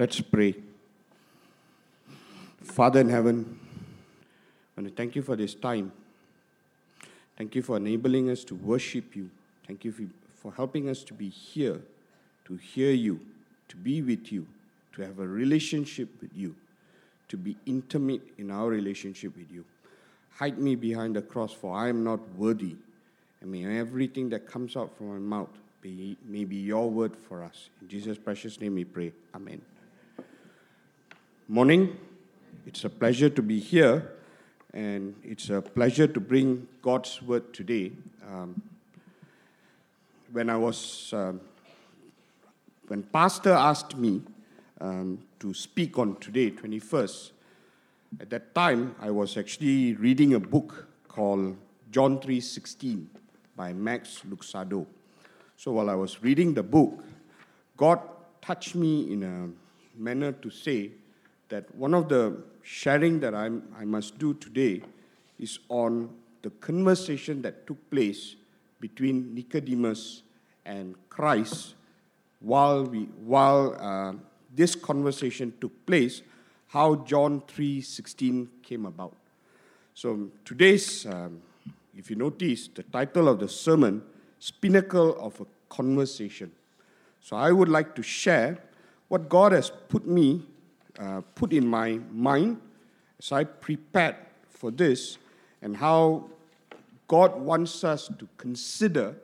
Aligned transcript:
Let's 0.00 0.18
pray. 0.18 0.54
Father 2.62 3.00
in 3.00 3.10
heaven, 3.10 3.60
I 4.74 4.80
want 4.80 4.88
to 4.88 4.96
thank 4.96 5.14
you 5.14 5.20
for 5.20 5.36
this 5.36 5.52
time. 5.52 5.92
Thank 7.36 7.54
you 7.54 7.60
for 7.60 7.76
enabling 7.76 8.30
us 8.30 8.42
to 8.44 8.54
worship 8.54 9.14
you. 9.14 9.28
Thank 9.66 9.84
you 9.84 9.92
for 10.36 10.54
helping 10.54 10.88
us 10.88 11.04
to 11.04 11.12
be 11.12 11.28
here, 11.28 11.82
to 12.46 12.56
hear 12.56 12.92
you, 12.92 13.20
to 13.68 13.76
be 13.76 14.00
with 14.00 14.32
you, 14.32 14.46
to 14.94 15.02
have 15.02 15.18
a 15.18 15.28
relationship 15.28 16.08
with 16.22 16.34
you, 16.34 16.54
to 17.28 17.36
be 17.36 17.58
intimate 17.66 18.22
in 18.38 18.50
our 18.50 18.68
relationship 18.68 19.36
with 19.36 19.52
you. 19.52 19.66
Hide 20.36 20.58
me 20.58 20.76
behind 20.76 21.14
the 21.14 21.20
cross, 21.20 21.52
for 21.52 21.76
I 21.76 21.90
am 21.90 22.02
not 22.02 22.20
worthy. 22.36 22.76
And 23.42 23.52
may 23.52 23.66
everything 23.78 24.30
that 24.30 24.46
comes 24.46 24.76
out 24.76 24.96
from 24.96 25.08
my 25.08 25.18
mouth 25.18 25.58
be, 25.82 26.16
may 26.26 26.46
be 26.46 26.56
your 26.56 26.88
word 26.88 27.14
for 27.14 27.44
us. 27.44 27.68
In 27.82 27.88
Jesus' 27.88 28.16
precious 28.16 28.58
name 28.62 28.76
we 28.76 28.84
pray. 28.84 29.12
Amen. 29.34 29.60
Morning. 31.52 31.98
It's 32.64 32.84
a 32.84 32.88
pleasure 32.88 33.28
to 33.28 33.42
be 33.42 33.58
here, 33.58 34.12
and 34.72 35.16
it's 35.24 35.50
a 35.50 35.60
pleasure 35.60 36.06
to 36.06 36.20
bring 36.20 36.68
God's 36.80 37.20
word 37.20 37.52
today. 37.52 37.90
Um, 38.30 38.62
when 40.30 40.48
I 40.48 40.56
was, 40.56 41.12
um, 41.12 41.40
when 42.86 43.02
Pastor 43.02 43.50
asked 43.50 43.96
me 43.96 44.22
um, 44.80 45.18
to 45.40 45.52
speak 45.52 45.98
on 45.98 46.20
today, 46.20 46.52
21st, 46.52 47.32
at 48.20 48.30
that 48.30 48.54
time 48.54 48.94
I 49.00 49.10
was 49.10 49.36
actually 49.36 49.94
reading 49.94 50.34
a 50.34 50.38
book 50.38 50.86
called 51.08 51.56
John 51.90 52.20
3:16 52.20 53.08
by 53.56 53.72
Max 53.72 54.22
Lucado. 54.24 54.86
So 55.56 55.72
while 55.72 55.90
I 55.90 55.96
was 55.96 56.22
reading 56.22 56.54
the 56.54 56.62
book, 56.62 57.02
God 57.76 57.98
touched 58.40 58.76
me 58.76 59.12
in 59.12 59.24
a 59.24 59.50
manner 60.00 60.30
to 60.30 60.48
say 60.48 60.92
that 61.50 61.72
one 61.74 61.94
of 61.94 62.08
the 62.08 62.42
sharing 62.62 63.20
that 63.20 63.34
I'm, 63.34 63.62
I 63.78 63.84
must 63.84 64.18
do 64.18 64.34
today 64.34 64.82
is 65.38 65.58
on 65.68 66.10
the 66.42 66.50
conversation 66.50 67.42
that 67.42 67.66
took 67.66 67.90
place 67.90 68.36
between 68.80 69.34
Nicodemus 69.34 70.22
and 70.64 70.94
Christ 71.08 71.74
while, 72.40 72.84
we, 72.84 73.00
while 73.24 73.76
uh, 73.78 74.14
this 74.54 74.74
conversation 74.74 75.52
took 75.60 75.86
place, 75.86 76.22
how 76.68 76.96
John 76.96 77.42
3.16 77.42 78.48
came 78.62 78.86
about. 78.86 79.14
So 79.94 80.28
today's, 80.44 81.04
um, 81.06 81.42
if 81.96 82.08
you 82.10 82.16
notice, 82.16 82.68
the 82.68 82.82
title 82.84 83.28
of 83.28 83.40
the 83.40 83.48
sermon 83.48 84.02
pinnacle 84.60 85.18
of 85.20 85.40
a 85.40 85.46
conversation. 85.68 86.50
So 87.20 87.36
I 87.36 87.52
would 87.52 87.68
like 87.68 87.94
to 87.96 88.02
share 88.02 88.58
what 89.08 89.28
God 89.28 89.52
has 89.52 89.70
put 89.88 90.06
me, 90.06 90.46
uh, 90.99 91.21
put 91.33 91.53
in 91.53 91.67
my 91.67 91.99
mind 92.11 92.59
as 93.19 93.31
I 93.31 93.43
prepared 93.43 94.15
for 94.49 94.71
this, 94.71 95.17
and 95.61 95.75
how 95.75 96.25
God 97.07 97.39
wants 97.39 97.83
us 97.83 98.09
to 98.19 98.27
consider 98.37 99.15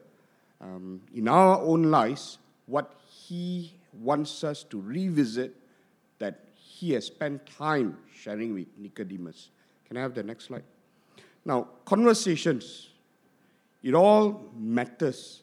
um, 0.60 1.02
in 1.14 1.28
our 1.28 1.60
own 1.60 1.84
lives 1.84 2.38
what 2.66 2.94
He 3.08 3.74
wants 3.94 4.44
us 4.44 4.64
to 4.66 4.80
revisit 4.80 5.56
that 6.20 6.40
He 6.56 6.92
has 6.92 7.06
spent 7.06 7.46
time 7.46 7.98
sharing 8.14 8.54
with 8.54 8.68
Nicodemus. 8.78 9.50
Can 9.88 9.98
I 9.98 10.02
have 10.02 10.14
the 10.14 10.24
next 10.24 10.46
slide? 10.46 10.64
Now, 11.44 11.68
conversations 11.86 12.92
it 13.84 13.94
all 13.94 14.42
matters. 14.56 15.42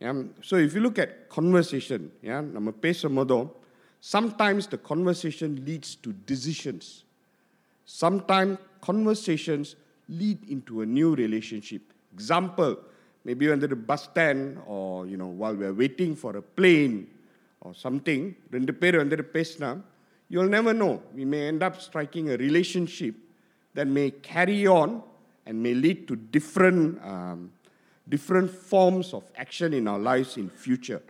Yeah? 0.00 0.22
So 0.42 0.56
if 0.56 0.74
you 0.74 0.80
look 0.80 0.98
at 0.98 1.28
conversation, 1.28 2.10
yeah, 2.22 2.40
நம்ம 2.54 2.70
பேசும்போதும் 2.82 3.46
sometimes 4.06 4.66
the 4.66 4.78
conversation 4.78 5.64
leads 5.64 5.94
to 5.96 6.12
decisions. 6.12 7.04
Sometimes 7.84 8.58
conversations 8.80 9.76
lead 10.08 10.38
into 10.48 10.82
a 10.82 10.86
new 10.86 11.14
relationship. 11.14 11.82
Example, 12.12 12.78
maybe 13.24 13.50
under 13.50 13.66
the 13.66 13.76
bus 13.76 14.04
stand 14.04 14.58
or 14.66 15.06
you 15.06 15.16
know 15.16 15.28
while 15.28 15.54
we're 15.54 15.72
waiting 15.72 16.14
for 16.14 16.36
a 16.36 16.42
plane 16.42 17.06
or 17.60 17.74
something, 17.84 18.22
ரெண்டு 18.54 18.72
பேர் 18.80 18.98
வந்துட்டு 19.02 19.26
பேசினா 19.38 19.70
you'll 20.32 20.52
never 20.58 20.72
know. 20.82 20.94
We 21.14 21.24
may 21.32 21.42
end 21.52 21.62
up 21.66 21.74
striking 21.80 22.30
a 22.34 22.36
relationship 22.46 23.14
that 23.74 23.86
may 23.86 24.10
carry 24.10 24.66
on 24.66 25.02
and 25.46 25.62
may 25.62 25.74
lead 25.74 26.08
to 26.08 26.16
different 26.36 26.84
um, 27.12 27.40
different 28.08 28.50
forms 28.50 29.12
of 29.14 29.24
action 29.36 29.72
in 29.72 29.86
our 29.86 29.98
lives 29.98 30.36
in 30.36 30.48
future. 30.48 31.02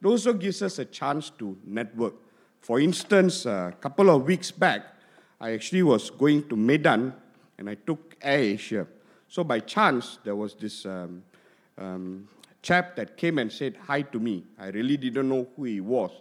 It 0.00 0.06
also 0.06 0.32
gives 0.32 0.60
us 0.62 0.78
a 0.78 0.84
chance 0.84 1.30
to 1.40 1.56
network. 1.64 2.14
for 2.61 2.79
instance, 2.79 3.45
a 3.45 3.73
couple 3.79 4.09
of 4.09 4.23
weeks 4.23 4.51
back, 4.51 4.85
I 5.39 5.51
actually 5.51 5.83
was 5.83 6.09
going 6.09 6.47
to 6.49 6.55
Medan 6.55 7.13
and 7.57 7.69
I 7.69 7.75
took 7.75 8.15
Air 8.21 8.39
Asia. 8.39 8.87
So 9.27 9.43
by 9.43 9.59
chance, 9.59 10.19
there 10.23 10.35
was 10.35 10.55
this 10.55 10.85
um, 10.85 11.23
um, 11.77 12.27
chap 12.61 12.95
that 12.95 13.17
came 13.17 13.37
and 13.39 13.51
said 13.51 13.77
hi 13.87 14.01
to 14.01 14.19
me. 14.19 14.43
I 14.59 14.67
really 14.67 14.97
didn't 14.97 15.29
know 15.29 15.47
who 15.55 15.63
he 15.63 15.79
was. 15.79 16.11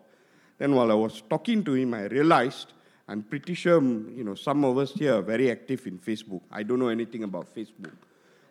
Then 0.59 0.75
while 0.75 0.91
I 0.91 0.94
was 0.94 1.22
talking 1.28 1.65
to 1.65 1.75
him, 1.75 1.94
I 1.94 2.04
realized 2.04 2.72
I'm 3.09 3.22
pretty 3.22 3.55
sure 3.55 3.81
you 3.81 4.25
know 4.25 4.34
some 4.34 4.65
of 4.65 4.76
us 4.76 4.93
here 4.93 5.15
are 5.15 5.22
very 5.22 5.50
active 5.50 5.87
in 5.87 5.99
Facebook. 5.99 6.43
I 6.50 6.62
don't 6.62 6.78
know 6.78 6.88
anything 6.88 7.25
about 7.25 7.55
Facebook 7.55 7.94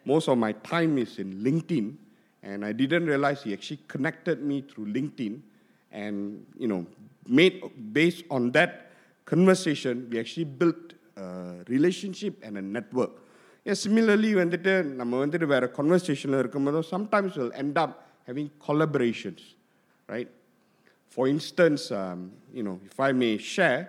most 0.07 0.29
of 0.29 0.37
my 0.37 0.53
time 0.53 0.97
is 0.97 1.19
in 1.19 1.43
LinkedIn, 1.43 1.93
and 2.41 2.63
I 2.63 2.71
didn't 2.71 3.05
realize 3.05 3.43
he 3.43 3.51
actually 3.51 3.81
connected 3.89 4.41
me 4.41 4.61
through 4.61 4.85
LinkedIn, 4.85 5.41
and 5.91 6.45
you 6.57 6.67
know, 6.69 6.87
made 7.28 7.62
based 7.92 8.24
on 8.30 8.52
that 8.52 8.92
conversation, 9.24 10.08
we 10.10 10.18
actually 10.18 10.44
built 10.44 10.94
a 11.16 11.64
relationship 11.68 12.34
and 12.42 12.58
a 12.58 12.62
network. 12.62 13.12
Yeah, 13.64 13.74
similarly, 13.74 14.34
வந்துட்டு 14.34 14.72
நம்ம 15.00 15.26
வந்துட்டு 15.26 15.46
வேற 15.46 15.70
conversationல 15.76 16.38
இருக்கும்போது 16.38 16.80
sometimes 16.94 17.36
we'll 17.36 17.56
end 17.64 17.76
up 17.82 17.92
having 18.28 18.48
collaborations, 18.66 19.42
right? 20.08 20.30
For 21.14 21.28
instance, 21.28 21.82
um, 22.00 22.32
you 22.56 22.62
know, 22.62 22.80
if 22.90 22.98
I 22.98 23.12
may 23.12 23.36
share, 23.36 23.80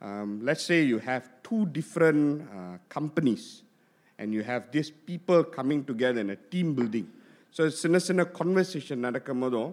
um, 0.00 0.40
let's 0.42 0.64
say 0.70 0.82
you 0.82 0.98
have 0.98 1.24
two 1.48 1.66
different 1.78 2.42
uh, 2.42 2.76
companies 2.88 3.62
and 4.18 4.32
you 4.34 4.42
have 4.42 4.70
these 4.72 4.90
people 4.90 5.44
coming 5.44 5.84
together 5.84 6.20
in 6.20 6.30
a 6.30 6.36
team 6.52 6.74
building. 6.74 7.06
So 7.50 7.68
சின்ன 7.82 7.98
சின்ன 7.98 8.22
conversation 8.40 8.98
நடக்கும் 9.00 9.38
போதும் 9.38 9.70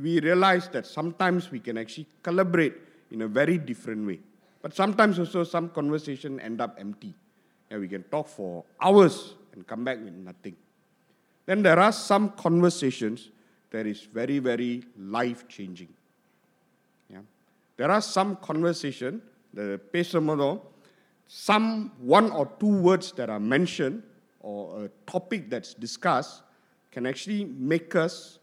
we 0.00 0.20
realize 0.20 0.68
that 0.68 0.86
sometimes 0.86 1.50
we 1.50 1.60
can 1.60 1.78
actually 1.78 2.06
collaborate 2.22 2.74
in 3.10 3.22
a 3.22 3.28
very 3.28 3.58
different 3.58 4.06
way. 4.06 4.20
But 4.62 4.74
sometimes 4.74 5.18
also 5.18 5.44
some 5.44 5.68
conversation 5.68 6.40
end 6.40 6.60
up 6.60 6.76
empty. 6.78 7.14
And 7.70 7.80
we 7.80 7.88
can 7.88 8.02
talk 8.04 8.28
for 8.28 8.64
hours 8.80 9.34
and 9.52 9.66
come 9.66 9.84
back 9.84 10.02
with 10.02 10.14
nothing. 10.14 10.56
Then 11.46 11.62
there 11.62 11.78
are 11.78 11.92
some 11.92 12.30
conversations 12.30 13.30
that 13.70 13.86
is 13.86 14.02
very, 14.02 14.38
very 14.38 14.84
life-changing. 14.98 15.88
Yeah. 17.10 17.18
There 17.76 17.90
are 17.90 18.00
some 18.00 18.36
conversation, 18.36 19.20
the 19.52 19.80
pesamodo, 19.92 20.60
some 21.26 21.92
one 21.98 22.30
or 22.30 22.46
two 22.58 22.68
words 22.68 23.12
that 23.12 23.28
are 23.28 23.40
mentioned 23.40 24.02
or 24.40 24.84
a 24.84 25.10
topic 25.10 25.50
that's 25.50 25.74
discussed 25.74 26.42
can 26.90 27.06
actually 27.06 27.44
make 27.44 27.96
us 27.96 28.38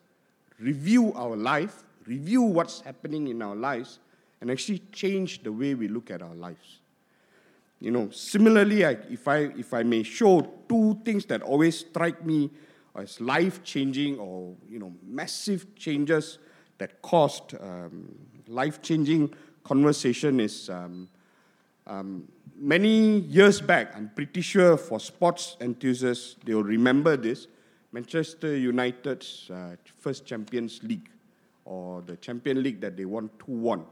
review 0.62 1.14
our 1.14 1.36
life, 1.36 1.84
review 2.06 2.44
what's 2.44 2.82
happening 2.82 3.28
in 3.28 3.42
our 3.42 3.56
lives, 3.56 4.00
and 4.40 4.50
actually 4.50 4.80
change 4.92 5.44
the 5.44 5.52
way 5.52 5.74
we 5.74 5.88
look 5.88 6.12
at 6.12 6.22
our 6.22 6.36
lives. 6.36 6.80
You 7.80 7.92
know, 7.92 8.10
similarly, 8.12 8.86
I, 8.86 8.92
if, 9.10 9.28
I, 9.28 9.38
if 9.38 9.74
I 9.74 9.84
may 9.84 10.04
show 10.04 10.42
two 10.70 11.00
things 11.04 11.26
that 11.26 11.42
always 11.42 11.80
strike 11.80 12.24
me 12.24 12.52
as 12.96 13.20
life 13.20 13.64
changing 13.64 14.20
or, 14.20 14.56
you 14.70 14.78
know, 14.78 14.94
massive 15.04 15.76
changes 15.76 16.38
that 16.78 17.02
caused 17.02 17.56
um, 17.60 18.14
life 18.48 18.82
changing 18.82 19.34
conversation 19.64 20.40
is 20.40 20.70
um, 20.70 21.08
um, 21.88 22.28
many 22.56 23.20
years 23.20 23.62
back, 23.62 23.96
I'm 23.96 24.12
pretty 24.14 24.42
sure 24.42 24.78
for 24.78 25.00
sports 25.00 25.58
enthusiasts, 25.60 26.36
they 26.44 26.54
will 26.54 26.64
remember 26.64 27.18
this 27.18 27.48
Manchester 27.92 28.56
United's 28.56 29.50
uh, 29.50 29.76
first 30.00 30.26
Champions 30.26 30.82
League, 30.84 31.10
or 31.66 32.02
the 32.02 32.16
Champion 32.18 32.64
League 32.64 32.80
that 32.82 32.96
they 32.96 33.06
won 33.06 33.30
2 33.46 33.52
1. 33.52 33.86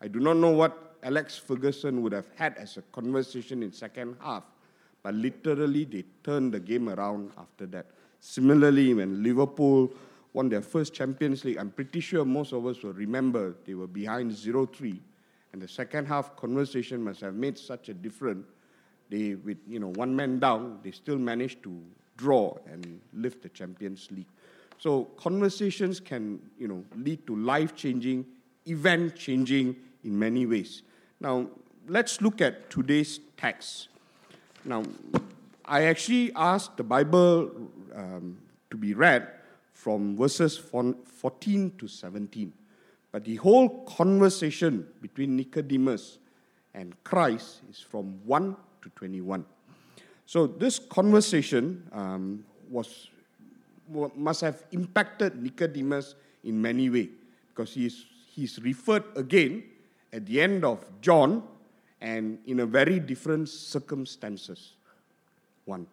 I 0.00 0.08
do 0.08 0.20
not 0.20 0.36
know 0.36 0.52
what 0.52 0.96
Alex 1.02 1.36
Ferguson 1.36 2.02
would 2.02 2.12
have 2.12 2.26
had 2.36 2.56
as 2.56 2.76
a 2.76 2.82
conversation 2.92 3.62
in 3.62 3.72
second 3.72 4.16
half, 4.20 4.44
but 5.02 5.14
literally 5.14 5.84
they 5.84 6.04
turned 6.24 6.52
the 6.52 6.60
game 6.60 6.88
around 6.88 7.30
after 7.38 7.66
that. 7.66 7.86
Similarly, 8.20 8.94
when 8.94 9.22
Liverpool 9.22 9.90
won 10.32 10.48
their 10.48 10.62
first 10.62 10.94
Champions 10.94 11.44
League, 11.44 11.58
I'm 11.58 11.70
pretty 11.70 12.00
sure 12.00 12.24
most 12.24 12.52
of 12.52 12.66
us 12.66 12.82
will 12.82 12.94
remember 12.94 13.54
they 13.66 13.74
were 13.74 13.86
behind 13.86 14.32
0 14.32 14.66
3 14.66 15.00
and 15.56 15.62
the 15.62 15.68
second 15.68 16.04
half 16.04 16.36
conversation 16.36 17.02
must 17.02 17.22
have 17.22 17.34
made 17.34 17.56
such 17.56 17.88
a 17.88 17.94
difference. 17.94 18.46
They, 19.08 19.36
with 19.36 19.56
you 19.66 19.78
know 19.78 19.88
one 19.88 20.14
man 20.14 20.38
down, 20.38 20.80
they 20.82 20.90
still 20.90 21.16
managed 21.16 21.62
to 21.62 21.82
draw 22.16 22.56
and 22.70 23.00
lift 23.12 23.42
the 23.42 23.48
Champions 23.48 24.08
League. 24.10 24.26
So 24.78 25.04
conversations 25.16 26.00
can 26.00 26.40
you 26.58 26.68
know 26.68 26.84
lead 26.96 27.26
to 27.26 27.36
life-changing, 27.36 28.26
event-changing 28.66 29.76
in 30.04 30.18
many 30.18 30.46
ways. 30.46 30.82
Now, 31.20 31.48
let's 31.88 32.20
look 32.20 32.40
at 32.40 32.70
today's 32.70 33.20
text. 33.36 33.88
Now, 34.64 34.82
I 35.64 35.84
actually 35.84 36.32
asked 36.34 36.76
the 36.76 36.84
Bible 36.84 37.50
um, 37.94 38.38
to 38.70 38.76
be 38.76 38.94
read 38.94 39.28
from 39.72 40.16
verses 40.16 40.58
14 40.58 41.72
to 41.78 41.88
17. 41.88 42.52
But 43.12 43.24
the 43.24 43.36
whole 43.36 43.84
conversation 43.84 44.86
between 45.00 45.36
Nicodemus 45.36 46.18
and 46.74 46.94
Christ 47.04 47.62
is 47.70 47.80
from 47.80 48.20
1 48.24 48.56
to 48.82 48.88
21. 48.90 49.44
So 50.26 50.46
this 50.46 50.78
conversation 50.78 51.88
um, 51.92 52.44
was 52.68 53.08
must 54.16 54.40
have 54.40 54.64
impacted 54.72 55.40
Nicodemus 55.40 56.16
in 56.42 56.60
many 56.60 56.90
ways 56.90 57.08
because 57.48 57.72
he's, 57.72 58.04
he's 58.34 58.58
referred 58.60 59.04
again 59.14 59.62
at 60.12 60.26
the 60.26 60.40
end 60.40 60.64
of 60.64 60.84
John 61.00 61.44
and 62.00 62.38
in 62.46 62.60
a 62.60 62.66
very 62.66 62.98
different 62.98 63.48
circumstances. 63.48 64.72
One. 65.64 65.86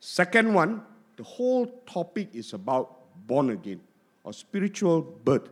Second 0.00 0.52
one, 0.52 0.82
the 1.16 1.22
whole 1.22 1.66
topic 1.86 2.28
is 2.34 2.52
about 2.52 2.98
born 3.26 3.50
again 3.50 3.80
or 4.24 4.32
spiritual 4.32 5.00
birth. 5.00 5.48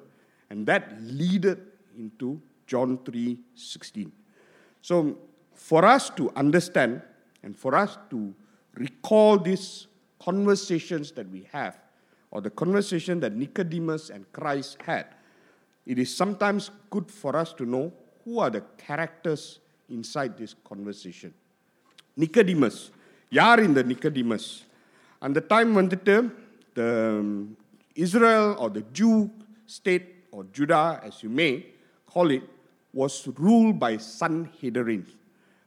And 0.51 0.67
that 0.67 1.01
leaded 1.01 1.61
into 1.97 2.41
John 2.67 2.99
3:16. 2.99 4.11
So 4.83 5.19
for 5.55 5.85
us 5.85 6.11
to 6.11 6.31
understand 6.35 7.03
and 7.44 7.56
for 7.56 7.76
us 7.76 7.98
to 8.10 8.34
recall 8.76 9.38
these 9.38 9.88
conversations 10.20 11.12
that 11.14 11.30
we 11.30 11.48
have, 11.52 11.78
or 12.32 12.42
the 12.42 12.50
conversation 12.50 13.20
that 13.20 13.34
Nicodemus 13.36 14.10
and 14.10 14.32
Christ 14.34 14.78
had, 14.86 15.08
it 15.86 16.00
is 16.00 16.16
sometimes 16.16 16.72
good 16.90 17.10
for 17.12 17.36
us 17.36 17.54
to 17.54 17.66
know 17.66 17.94
who 18.24 18.40
are 18.40 18.50
the 18.50 18.62
characters 18.78 19.60
inside 19.90 20.38
this 20.38 20.56
conversation. 20.64 21.34
Nicodemus, 22.18 22.78
யார் 23.40 23.62
இந்த 23.68 23.82
நிக்கடிமஸ் 23.92 24.50
அந்த 25.26 25.40
time 25.54 25.72
வந்துட்டு 25.80 26.16
the 26.78 26.90
um, 27.20 27.58
Israel 28.06 28.48
or 28.62 28.70
the 28.78 28.84
Jew 28.98 29.16
state 29.78 30.08
or 30.36 30.42
Judah 30.58 30.88
as 31.08 31.16
you 31.24 31.32
may 31.40 31.54
call 32.14 32.30
it 32.38 32.46
was 33.02 33.14
ruled 33.44 33.78
by 33.86 33.94
Sanhedrin, 33.98 35.06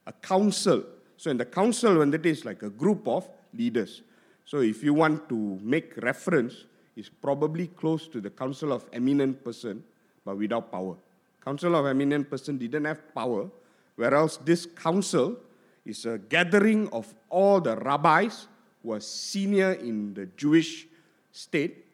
a 0.06 0.14
council. 0.32 0.81
So 1.24 1.31
in 1.31 1.38
the 1.38 1.46
council 1.46 2.00
when 2.00 2.14
it 2.14 2.25
is 2.25 2.44
like 2.44 2.64
a 2.64 2.70
group 2.70 3.08
of 3.08 3.25
leaders. 3.54 4.02
So 4.44 4.60
if 4.60 4.84
you 4.84 4.94
want 4.94 5.30
to 5.30 5.58
make 5.64 5.96
reference, 6.04 6.66
it's 6.98 7.08
probably 7.08 7.68
close 7.68 8.10
to 8.10 8.20
the 8.20 8.30
council 8.30 8.74
of 8.74 8.86
eminent 8.92 9.42
person, 9.42 9.86
but 10.25 10.38
without 10.38 10.70
power. 10.70 10.98
Council 11.42 11.78
of 11.78 11.86
eminent 11.86 12.30
person 12.30 12.58
didn't 12.58 12.84
have 12.84 13.16
power, 13.16 13.50
whereas 13.96 14.38
this 14.44 14.66
council 14.66 15.38
is 15.86 16.06
a 16.06 16.18
gathering 16.18 16.90
of 16.90 17.16
all 17.30 17.62
the 17.62 17.78
rabbis 17.78 18.48
who 18.84 18.92
are 18.92 19.00
senior 19.00 19.72
in 19.72 20.14
the 20.14 20.25
Jewish 20.36 20.88
state 21.31 21.86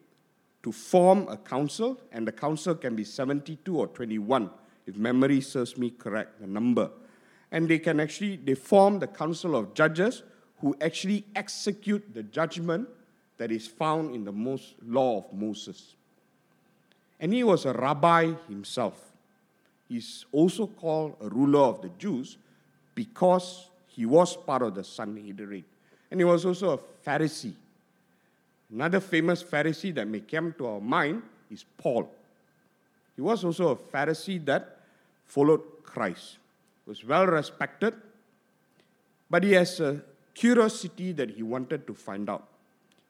to 0.64 0.72
form 0.72 1.28
a 1.30 1.38
council, 1.38 2.02
and 2.12 2.28
the 2.28 2.32
council 2.32 2.74
can 2.74 2.96
be 2.96 3.04
72 3.04 3.78
or 3.78 3.86
21, 3.90 4.50
if 4.88 4.98
memory 4.98 5.40
serves 5.40 5.78
me 5.78 5.92
correct, 5.92 6.42
the 6.42 6.48
number. 6.48 6.90
And 7.52 7.68
they 7.68 7.80
can 7.80 8.00
actually, 8.00 8.38
they 8.38 8.56
form 8.56 9.00
the 9.00 9.08
council 9.08 9.56
of 9.56 9.74
judges 9.74 10.24
who 10.60 10.76
actually 10.82 11.26
execute 11.36 12.14
the 12.14 12.24
judgment 12.24 12.88
that 13.38 13.52
is 13.52 13.68
found 13.68 14.14
in 14.14 14.24
the 14.24 14.32
most 14.32 14.76
law 14.86 15.20
of 15.20 15.34
Moses. 15.34 15.96
And 17.20 17.34
he 17.34 17.44
was 17.44 17.66
a 17.66 17.74
rabbi 17.74 18.34
himself. 18.48 19.12
He's 19.88 20.26
also 20.32 20.68
called 20.68 21.16
a 21.22 21.30
ruler 21.30 21.62
of 21.62 21.82
the 21.82 21.90
Jews 21.98 22.38
because 22.94 23.70
he 23.88 24.06
was 24.06 24.36
part 24.36 24.62
of 24.62 24.76
the 24.76 24.84
Sanhedrin. 24.84 25.64
And 26.12 26.20
he 26.20 26.24
was 26.24 26.46
also 26.46 26.72
a 26.72 26.78
Pharisee. 26.78 27.54
Another 28.72 29.00
famous 29.00 29.44
Pharisee 29.44 29.94
that 29.96 30.08
may 30.08 30.20
come 30.20 30.54
to 30.58 30.68
our 30.68 30.82
mind 30.82 31.24
is 31.50 31.66
Paul. 31.78 32.10
He 33.16 33.22
was 33.22 33.44
also 33.44 33.70
a 33.70 33.76
Pharisee 33.76 34.44
that 34.46 34.80
followed 35.26 35.62
Christ. 35.84 36.39
Was 36.90 37.04
well 37.06 37.28
respected, 37.28 37.94
but 39.30 39.44
he 39.44 39.52
has 39.52 39.80
a 39.80 40.02
curiosity 40.34 41.12
that 41.12 41.30
he 41.30 41.44
wanted 41.44 41.86
to 41.86 41.94
find 41.94 42.28
out. 42.28 42.48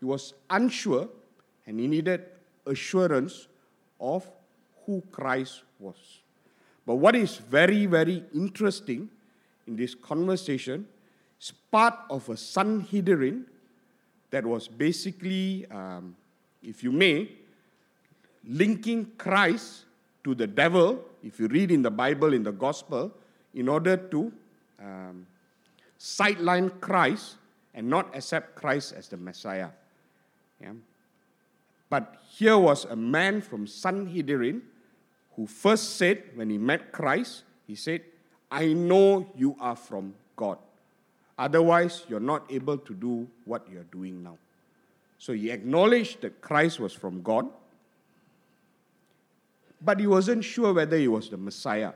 He 0.01 0.05
was 0.05 0.33
unsure 0.49 1.07
and 1.65 1.79
he 1.79 1.87
needed 1.87 2.25
assurance 2.65 3.47
of 3.97 4.29
who 4.85 5.01
Christ 5.13 5.63
was. 5.79 5.95
But 6.85 6.95
what 6.95 7.15
is 7.15 7.37
very, 7.37 7.85
very 7.85 8.21
interesting 8.35 9.09
in 9.65 9.77
this 9.77 9.95
conversation 9.95 10.85
is 11.39 11.53
part 11.71 11.99
of 12.09 12.27
a 12.27 12.35
Sanhedrin 12.35 13.45
that 14.29 14.45
was 14.45 14.67
basically, 14.67 15.65
um, 15.71 16.17
if 16.61 16.83
you 16.83 16.91
may, 16.91 17.31
linking 18.45 19.05
Christ 19.17 19.85
to 20.25 20.35
the 20.35 20.47
devil, 20.47 20.99
if 21.23 21.39
you 21.39 21.47
read 21.47 21.71
in 21.71 21.81
the 21.81 21.91
Bible, 21.91 22.33
in 22.33 22.43
the 22.43 22.51
Gospel, 22.51 23.13
in 23.53 23.67
order 23.67 23.97
to 23.97 24.31
um, 24.81 25.25
sideline 25.97 26.69
Christ 26.81 27.35
and 27.73 27.89
not 27.89 28.15
accept 28.15 28.55
Christ 28.55 28.93
as 28.93 29.07
the 29.07 29.17
Messiah. 29.17 29.69
Yeah? 30.61 30.73
But 31.89 32.17
here 32.29 32.57
was 32.57 32.85
a 32.85 32.95
man 32.95 33.41
from 33.41 33.65
Sanhedrin 33.65 34.61
who 35.35 35.47
first 35.47 35.97
said, 35.97 36.23
when 36.35 36.49
he 36.49 36.57
met 36.57 36.91
Christ, 36.91 37.43
he 37.65 37.75
said, 37.75 38.01
I 38.51 38.73
know 38.73 39.29
you 39.35 39.55
are 39.59 39.75
from 39.75 40.13
God. 40.35 40.57
Otherwise, 41.37 42.03
you're 42.09 42.19
not 42.19 42.43
able 42.51 42.77
to 42.77 42.93
do 42.93 43.27
what 43.45 43.65
you're 43.71 43.83
doing 43.83 44.21
now. 44.21 44.37
So 45.17 45.33
he 45.33 45.51
acknowledged 45.51 46.21
that 46.21 46.41
Christ 46.41 46.79
was 46.79 46.93
from 46.93 47.21
God, 47.21 47.47
but 49.81 49.99
he 49.99 50.07
wasn't 50.07 50.43
sure 50.43 50.73
whether 50.73 50.97
he 50.97 51.07
was 51.07 51.29
the 51.29 51.37
Messiah. 51.37 51.93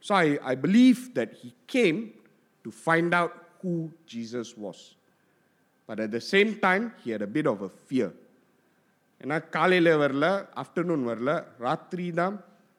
So 0.00 0.14
I, 0.14 0.38
I 0.42 0.54
believe 0.54 1.14
that 1.14 1.34
he 1.34 1.54
came 1.66 2.12
to 2.64 2.70
find 2.70 3.14
out 3.14 3.32
who 3.62 3.90
Jesus 4.06 4.56
was. 4.56 4.94
But 5.86 6.00
at 6.00 6.10
the 6.10 6.20
same 6.20 6.56
time, 6.56 6.92
he 7.02 7.10
had 7.10 7.22
a 7.22 7.26
bit 7.26 7.46
of 7.46 7.62
a 7.62 7.70
fear. 7.88 8.10
ஏன்னா 9.22 9.36
காலையில் 9.56 9.90
வரல 10.02 10.26
afternoon 10.62 11.04
வரல 11.10 11.32
ராத்திரி 11.66 12.06
தான் 12.18 12.34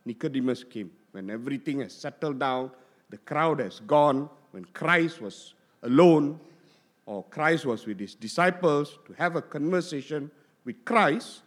நிக்கடிமஸ் 0.10 0.64
game 0.74 0.92
when 1.16 1.30
everything 1.30 1.80
has 1.80 1.94
settled 1.94 2.40
down, 2.40 2.72
the 3.10 3.18
crowd 3.18 3.62
has 3.62 3.80
gone, 3.80 4.30
when 4.52 4.66
Christ 4.66 5.22
was 5.22 5.54
alone, 5.82 6.38
or 7.06 7.24
Christ 7.36 7.66
was 7.66 7.86
with 7.88 8.00
his 8.02 8.16
disciples, 8.16 9.00
to 9.08 9.14
have 9.14 9.38
a 9.38 9.42
conversation 9.42 10.30
with 10.66 10.84
Christ, 10.84 11.42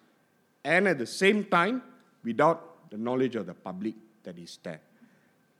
and 0.65 0.89
at 0.89 0.99
the 0.99 1.11
same 1.23 1.45
time, 1.45 1.83
without 2.25 2.91
the 2.91 2.97
knowledge 2.97 3.37
of 3.37 3.45
the 3.45 3.53
public 3.53 3.95
that 4.23 4.39
is 4.39 4.59
there. 4.63 4.81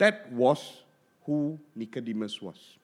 That 0.04 0.30
was 0.34 0.84
who 1.26 1.58
Nicodemus 1.74 2.42
was. 2.42 2.76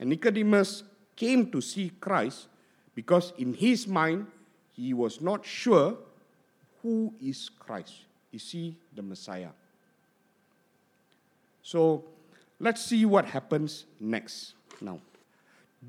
And 0.00 0.10
Nicodemus 0.10 0.82
came 1.14 1.52
to 1.52 1.60
see 1.60 1.92
Christ 2.00 2.48
because 2.96 3.32
in 3.38 3.54
his 3.54 3.86
mind, 3.86 4.26
he 4.72 4.92
was 4.92 5.20
not 5.20 5.46
sure 5.46 5.96
who 6.82 7.14
is 7.22 7.48
Christ. 7.48 7.94
Is 8.32 8.50
he 8.50 8.74
the 8.92 9.02
Messiah? 9.02 9.50
So 11.62 12.02
let's 12.58 12.82
see 12.82 13.06
what 13.06 13.24
happens 13.24 13.86
next. 14.00 14.54
Now, 14.80 14.98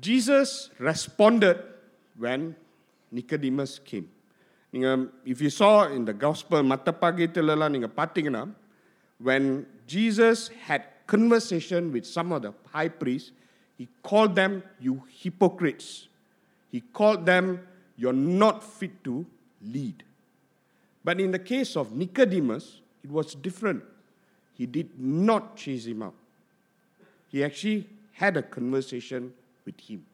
Jesus 0.00 0.70
responded 0.78 1.58
when 2.16 2.54
Nicodemus 3.10 3.80
came. 3.80 4.08
if 4.72 5.40
you 5.40 5.50
saw 5.50 5.88
in 5.88 6.04
the 6.04 6.14
gospel, 6.14 6.62
when 9.18 9.66
Jesus 9.86 10.48
had 10.48 10.84
conversation 11.06 11.92
with 11.92 12.06
some 12.06 12.32
of 12.32 12.42
the 12.42 12.54
high 12.72 12.88
priests, 12.88 13.32
he 13.76 13.88
called 14.02 14.34
them, 14.34 14.62
you 14.80 15.02
hypocrites. 15.08 16.08
He 16.70 16.80
called 16.80 17.26
them, 17.26 17.66
you're 17.96 18.12
not 18.12 18.62
fit 18.62 19.04
to 19.04 19.26
lead. 19.62 20.02
But 21.04 21.20
in 21.20 21.30
the 21.30 21.38
case 21.38 21.76
of 21.76 21.92
Nicodemus, 21.92 22.80
it 23.02 23.10
was 23.10 23.34
different 23.34 23.82
he 24.56 24.66
did 24.66 24.98
not 24.98 25.56
chase 25.56 25.86
him 25.86 26.02
out. 26.02 26.14
He 27.30 27.44
actually 27.44 27.88
had 28.12 28.36
a 28.36 28.42
conversation 28.42 29.32
with 29.66 29.78
him. 29.80 30.04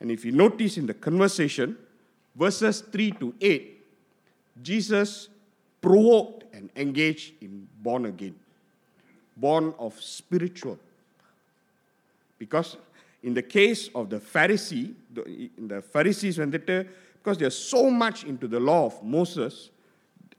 And 0.00 0.10
if 0.10 0.24
you 0.24 0.32
notice 0.32 0.78
in 0.78 0.86
the 0.86 0.94
conversation, 0.94 1.76
verses 2.34 2.80
3 2.80 3.12
to 3.12 3.34
8, 3.40 3.86
Jesus 4.62 5.28
provoked 5.82 6.44
and 6.54 6.70
engaged 6.74 7.34
in 7.42 7.68
born 7.82 8.06
again, 8.06 8.34
born 9.40 9.74
of 9.78 10.00
spiritual. 10.00 10.78
Because 12.38 12.76
in 13.22 13.34
the 13.34 13.42
case 13.42 13.88
of 13.94 14.10
the 14.10 14.18
Pharisee, 14.18 14.94
in 15.58 15.68
the 15.68 15.82
Pharisees, 15.82 16.38
when 16.38 16.50
they, 16.50 16.58
because 16.58 17.38
they're 17.38 17.50
so 17.50 17.90
much 17.90 18.24
into 18.24 18.48
the 18.48 18.60
law 18.60 18.86
of 18.86 19.02
Moses, 19.02 19.70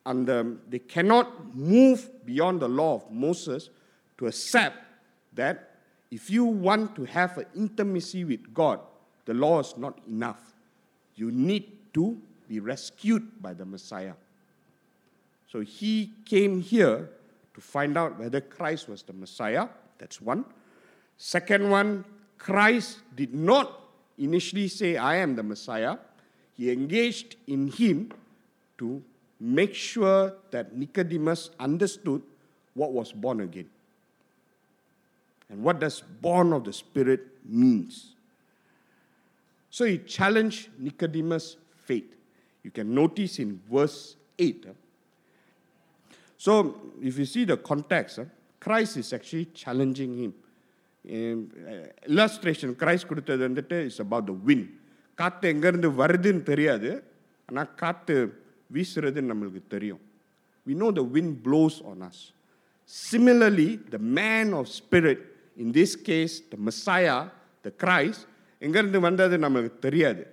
and 0.06 0.30
um, 0.30 0.60
they 0.70 0.80
cannot 0.80 1.56
move 1.56 2.10
beyond 2.26 2.60
the 2.60 2.68
law 2.68 2.96
of 2.96 3.12
Moses 3.12 3.70
to 4.18 4.28
accept 4.28 4.78
that 5.34 5.76
if 6.10 6.30
you 6.30 6.46
want 6.46 6.96
to 6.96 7.06
have 7.06 7.38
an 7.38 7.46
intimacy 7.56 8.24
with 8.26 8.54
God, 8.54 8.80
the 9.26 9.34
law 9.34 9.60
is 9.60 9.76
not 9.78 10.00
enough. 10.08 10.54
You 11.16 11.32
need 11.32 11.94
to 11.94 12.18
be 12.50 12.60
rescued 12.60 13.42
by 13.42 13.54
the 13.54 13.66
Messiah. 13.66 14.14
So 15.52 15.60
he 15.62 16.12
came 16.26 16.62
here 16.62 17.10
to 17.54 17.62
find 17.62 17.98
out 17.98 18.20
whether 18.20 18.42
Christ 18.42 18.88
was 18.88 19.04
the 19.04 19.14
Messiah. 19.14 19.68
That's 19.98 20.22
one. 20.22 20.46
Second 21.18 21.70
one, 21.70 22.06
Christ 22.38 23.00
did 23.16 23.34
not 23.34 23.80
initially 24.18 24.68
say, 24.68 24.98
I 24.98 25.18
am 25.18 25.36
the 25.36 25.44
Messiah. 25.44 25.98
He 26.56 26.72
engaged 26.72 27.36
in 27.48 27.68
him 27.68 28.12
to 28.78 29.04
make 29.40 29.74
sure 29.74 30.34
that 30.52 30.76
Nicodemus 30.76 31.50
understood 31.60 32.22
what 32.74 32.94
was 32.94 33.12
born 33.12 33.42
again. 33.42 33.70
And 35.50 35.64
what 35.64 35.80
does 35.80 36.02
born 36.22 36.54
of 36.54 36.64
the 36.64 36.74
Spirit 36.74 37.28
means? 37.46 38.16
So 39.70 39.86
he 39.86 39.98
challenged 39.98 40.70
Nicodemus' 40.80 41.58
faith. 41.86 42.16
You 42.64 42.72
can 42.72 42.94
notice 42.94 43.40
in 43.40 43.60
verse 43.70 44.16
8. 44.40 44.66
So 46.41 46.53
if 47.01 47.19
you 47.19 47.25
see 47.25 47.45
the 47.45 47.57
context, 47.57 48.21
Christ 48.61 48.97
is 48.99 49.13
actually 49.13 49.47
challenging 49.63 50.13
him. 50.23 50.33
illustration 52.11 52.71
Christ 52.81 53.09
கொடுத்தது 53.11 53.43
வந்துட்டு 53.49 53.77
it's 53.87 54.01
about 54.05 54.27
the 54.31 54.35
win 54.49 54.65
காற்று 55.21 55.47
எங்கேருந்து 55.55 55.89
வருதுன்னு 56.01 56.43
தெரியாது 56.53 56.91
ஆனால் 57.49 57.69
காற்று 57.83 58.17
வீசுறதுன்னு 58.77 59.31
நம்மளுக்கு 59.33 59.63
தெரியும் 59.75 60.03
we 60.69 60.75
know 60.81 60.91
the 61.01 61.07
wind 61.17 61.33
blows 61.47 61.77
on 61.91 61.99
us 62.09 62.19
similarly 63.11 63.69
the 63.95 64.01
man 64.21 64.49
of 64.59 64.65
spirit 64.81 65.21
in 65.63 65.69
this 65.79 65.93
case 66.09 66.35
the 66.55 66.61
messiah 66.69 67.21
the 67.67 67.73
christ 67.85 68.23
எங்கேருந்து 68.67 69.01
வந்தது 69.09 69.37
நம்மளுக்கு 69.45 69.79
தெரியாது 69.87 70.25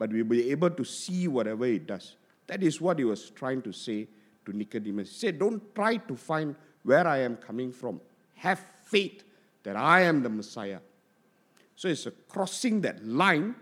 but 0.00 0.08
we 0.14 0.20
will 0.22 0.32
be 0.38 0.42
able 0.56 0.72
to 0.80 0.84
see 0.98 1.22
whatever 1.36 1.66
it 1.78 1.86
does 1.94 2.06
that 2.50 2.62
is 2.70 2.76
what 2.86 2.98
he 3.02 3.06
was 3.14 3.22
trying 3.40 3.62
to 3.68 3.72
say 3.84 3.98
to 4.44 4.56
nicodemus 4.56 5.08
he 5.10 5.18
said 5.26 5.38
don't 5.38 5.74
try 5.74 5.96
to 5.96 6.14
find 6.16 6.54
where 6.82 7.06
i 7.06 7.18
am 7.18 7.36
coming 7.36 7.70
from 7.80 8.00
have 8.36 8.60
faith 8.84 9.22
that 9.62 9.76
I 9.76 10.02
am 10.02 10.22
the 10.22 10.28
Messiah. 10.28 10.80
So 11.76 11.88
it's 11.88 12.06
a 12.06 12.10
crossing 12.10 12.80
that 12.82 13.04
line 13.06 13.54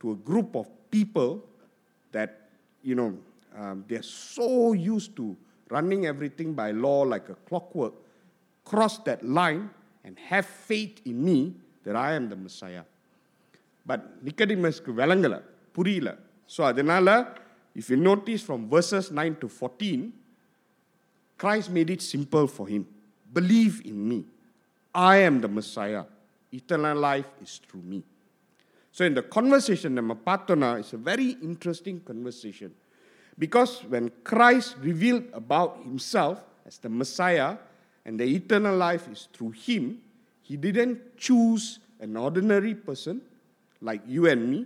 to 0.00 0.12
a 0.12 0.14
group 0.14 0.54
of 0.54 0.68
people 0.90 1.44
that, 2.12 2.48
you 2.82 2.94
know, 2.94 3.18
um, 3.56 3.84
they're 3.88 4.02
so 4.02 4.72
used 4.72 5.16
to 5.16 5.36
running 5.68 6.06
everything 6.06 6.54
by 6.54 6.70
law 6.70 7.02
like 7.02 7.28
a 7.28 7.34
clockwork. 7.34 7.94
Cross 8.64 8.98
that 8.98 9.24
line 9.24 9.70
and 10.04 10.18
have 10.18 10.46
faith 10.46 11.00
in 11.04 11.24
me 11.24 11.54
that 11.84 11.96
I 11.96 12.14
am 12.14 12.28
the 12.28 12.36
Messiah. 12.36 12.84
But 13.90 14.00
நிக்கடிமஸ்க்கு 14.26 14.90
விளங்கலை 15.00 15.38
புரியல 15.76 16.10
so 16.54 16.60
அதனால 16.70 17.08
if 17.80 17.86
you 17.90 17.98
notice 18.10 18.42
from 18.48 18.60
verses 18.74 19.06
9 19.10 19.36
to 19.42 19.48
14, 19.48 20.12
Christ 21.37 21.69
made 21.69 21.89
it 21.89 22.01
simple 22.01 22.47
for 22.47 22.67
him. 22.67 22.87
Believe 23.31 23.81
in 23.85 24.07
me. 24.07 24.25
I 24.93 25.17
am 25.17 25.41
the 25.41 25.47
Messiah. 25.47 26.05
Eternal 26.53 26.97
life 26.97 27.25
is 27.41 27.59
through 27.67 27.81
me. 27.81 28.03
So 28.91 29.03
in 29.03 29.13
the 29.13 29.23
conversation, 29.23 29.95
the 29.95 30.01
Mapatona 30.01 30.79
is 30.79 30.93
a 30.93 30.97
very 30.97 31.31
interesting 31.41 31.99
conversation. 31.99 32.73
Because 33.37 33.83
when 33.89 34.09
Christ 34.23 34.77
revealed 34.79 35.25
about 35.33 35.83
himself 35.83 36.41
as 36.65 36.77
the 36.77 36.87
Messiah 36.87 37.57
and 38.05 38.17
the 38.17 38.23
eternal 38.23 38.77
life 38.77 39.09
is 39.11 39.27
through 39.33 39.51
him, 39.51 39.99
he 40.41 40.55
didn't 40.55 41.17
choose 41.17 41.79
an 41.99 42.15
ordinary 42.15 42.73
person 42.73 43.21
like 43.81 44.01
you 44.07 44.27
and 44.27 44.49
me. 44.49 44.65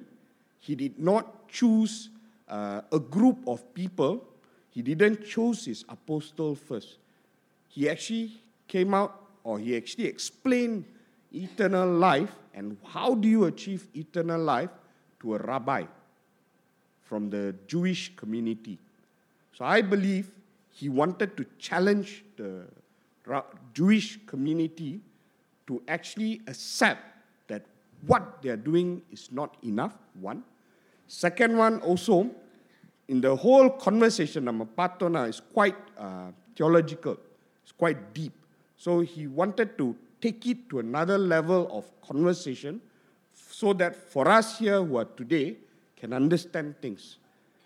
He 0.60 0.76
did 0.76 1.00
not 1.00 1.48
choose 1.48 2.10
uh, 2.48 2.82
a 2.92 3.00
group 3.00 3.38
of 3.48 3.74
people. 3.74 4.24
He 4.72 4.82
didn't 4.82 5.26
choose 5.26 5.66
his 5.66 5.84
apostle 5.90 6.56
first. 6.56 6.98
He 7.68 7.90
actually 7.90 8.42
came 8.68 8.94
out 8.94 9.20
or 9.44 9.60
he 9.60 9.76
actually 9.76 10.06
explained 10.06 10.86
eternal 11.34 11.88
life 11.88 12.32
and 12.54 12.78
how 12.86 13.16
do 13.16 13.28
you 13.28 13.46
achieve 13.46 13.88
eternal 13.96 14.42
life 14.42 14.70
to 15.22 15.36
a 15.36 15.38
rabbi 15.40 15.84
from 17.04 17.30
the 17.30 17.56
Jewish 17.68 18.16
community. 18.16 18.78
So 19.58 19.66
I 19.66 19.82
believe 19.82 20.32
he 20.72 20.90
wanted 20.90 21.36
to 21.38 21.46
challenge 21.58 22.24
the 22.38 22.66
Jewish 23.74 24.20
community 24.26 25.02
to 25.68 25.82
actually 25.88 26.42
accept 26.48 27.02
that 27.48 27.64
what 28.08 28.42
they 28.42 28.50
are 28.50 28.58
doing 28.58 29.02
is 29.12 29.32
not 29.32 29.58
enough, 29.64 29.94
one. 30.20 30.44
Second 31.08 31.58
one, 31.58 31.82
also, 31.82 32.30
in 33.10 33.22
the 33.22 33.36
whole 33.36 33.72
conversation, 33.72 34.46
Patona 34.78 35.28
is 35.28 35.42
quite 35.42 35.76
uh, 35.98 36.28
theological, 36.56 37.18
it's 37.64 37.72
quite 37.72 38.14
deep. 38.14 38.34
So 38.78 39.00
he 39.00 39.26
wanted 39.26 39.78
to 39.80 39.96
take 40.22 40.46
it 40.46 40.70
to 40.70 40.80
another 40.80 41.18
level 41.18 41.68
of 41.72 41.86
conversation 42.02 42.80
so 43.34 43.74
that 43.74 43.96
for 43.96 44.28
us 44.28 44.60
here 44.60 44.84
who 44.84 44.98
are 44.98 45.06
today 45.06 45.58
can 45.98 46.14
understand 46.14 46.76
things. 46.82 47.18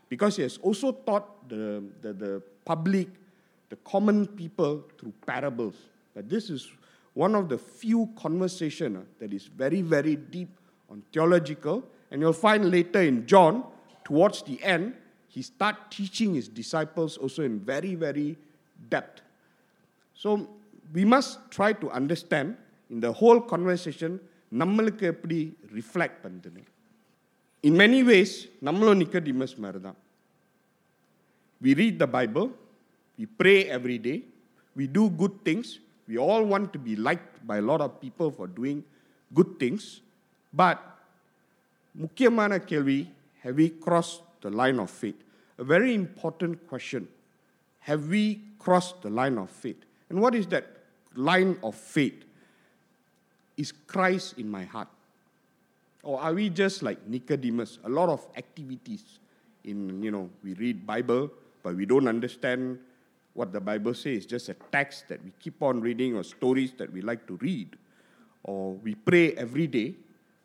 Because 0.07 0.37
he 0.37 0.43
has 0.43 0.57
also 0.57 0.93
taught 0.93 1.49
the, 1.49 1.83
the, 2.01 2.13
the 2.13 2.41
public, 2.63 3.09
the 3.69 3.75
common 3.83 4.25
people 4.25 4.85
through 4.97 5.13
parables. 5.27 5.75
But 6.15 6.29
this 6.29 6.49
is 6.49 6.71
one 7.15 7.35
of 7.35 7.49
the 7.49 7.57
few 7.57 8.09
conversation 8.15 8.95
uh, 8.95 9.01
that 9.19 9.33
is 9.33 9.47
very, 9.47 9.81
very 9.81 10.15
deep 10.15 10.49
on 10.89 11.03
theological. 11.11 11.83
And 12.11 12.21
you'll 12.21 12.31
find 12.31 12.71
later 12.71 13.01
in 13.01 13.25
John, 13.25 13.65
towards 14.05 14.41
the 14.43 14.61
end, 14.63 14.95
he 15.32 15.42
start 15.42 15.76
teaching 15.90 16.34
his 16.34 16.48
disciples 16.48 17.16
also 17.16 17.42
in 17.42 17.60
very, 17.60 17.94
very 17.96 18.36
depth. 18.90 19.22
So 20.18 20.48
we 20.92 21.04
must 21.04 21.50
try 21.50 21.72
to 21.74 21.90
understand 21.90 22.56
in 22.90 23.00
the 23.00 23.12
whole 23.12 23.40
conversation 23.54 24.12
நம்மளுக்கு 24.60 25.04
எப்படி 25.12 25.38
reflect 25.78 26.20
பண்ணுதுன்னு 26.22 26.62
in 27.64 27.76
many 27.80 27.98
ways 28.10 28.34
நம்மளும் 28.66 29.00
Nicodemus 29.02 29.52
மாதிரி 29.64 29.80
தான் 29.86 29.98
we 31.60 31.72
read 31.80 31.98
the 32.02 32.06
Bible 32.14 32.46
we 33.18 33.26
pray 33.40 33.54
every 33.76 33.98
day 34.06 34.14
we 34.76 34.86
do 34.96 35.04
good 35.20 35.36
things 35.48 35.72
we 36.08 36.16
all 36.28 36.46
want 36.52 36.70
to 36.76 36.80
be 36.86 36.94
like 37.08 37.26
by 37.50 37.58
lot 37.70 37.84
of 37.88 37.96
people 38.04 38.30
for 38.36 38.50
doing 38.58 38.80
good 39.32 39.54
things 39.62 39.88
but 40.52 40.82
முக்கியமான 41.94 42.58
கேள்வி 42.72 43.00
have 43.44 43.56
we 43.56 43.68
crossed 43.84 44.31
the 44.43 44.51
line 44.51 44.79
of 44.79 44.89
faith? 44.89 45.15
A 45.57 45.63
very 45.63 45.93
important 45.93 46.67
question. 46.67 47.07
Have 47.79 48.07
we 48.07 48.41
crossed 48.59 49.01
the 49.01 49.09
line 49.09 49.37
of 49.37 49.49
faith? 49.49 49.83
And 50.09 50.21
what 50.21 50.35
is 50.35 50.47
that 50.47 50.67
line 51.15 51.57
of 51.63 51.75
faith? 51.75 52.23
Is 53.57 53.71
Christ 53.71 54.37
in 54.37 54.49
my 54.49 54.63
heart? 54.63 54.87
Or 56.03 56.19
are 56.19 56.33
we 56.33 56.49
just 56.49 56.83
like 56.83 57.07
Nicodemus? 57.07 57.79
A 57.83 57.89
lot 57.89 58.09
of 58.09 58.25
activities 58.35 59.19
in, 59.63 60.03
you 60.03 60.11
know, 60.11 60.29
we 60.43 60.53
read 60.53 60.85
Bible, 60.85 61.31
but 61.61 61.75
we 61.75 61.85
don't 61.85 62.07
understand 62.07 62.79
what 63.33 63.51
the 63.51 63.59
Bible 63.59 63.93
says. 63.93 64.17
It's 64.17 64.25
Just 64.25 64.49
a 64.49 64.55
text 64.71 65.07
that 65.09 65.23
we 65.23 65.31
keep 65.39 65.61
on 65.61 65.81
reading 65.81 66.15
or 66.15 66.23
stories 66.23 66.73
that 66.77 66.91
we 66.91 67.01
like 67.01 67.25
to 67.27 67.37
read. 67.37 67.75
Or 68.43 68.73
we 68.73 68.95
pray 68.95 69.33
every 69.33 69.67
day, 69.67 69.95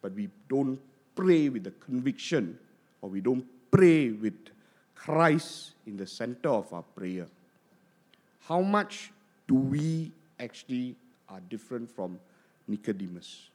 but 0.01 0.13
we 0.15 0.29
don't 0.49 0.79
pray 1.15 1.49
with 1.49 1.65
the 1.65 1.73
conviction 1.73 2.59
or 3.03 3.11
we 3.11 3.21
don't 3.21 3.45
pray 3.71 4.11
with 4.11 4.35
Christ 4.95 5.73
in 5.87 5.97
the 5.97 6.07
center 6.07 6.49
of 6.49 6.73
our 6.73 6.83
prayer. 6.83 7.27
How 8.41 8.61
much 8.61 9.11
do 9.47 9.55
we 9.55 10.13
actually 10.39 10.95
are 11.29 11.41
different 11.49 11.91
from 11.91 12.19
Nicodemus. 12.67 13.49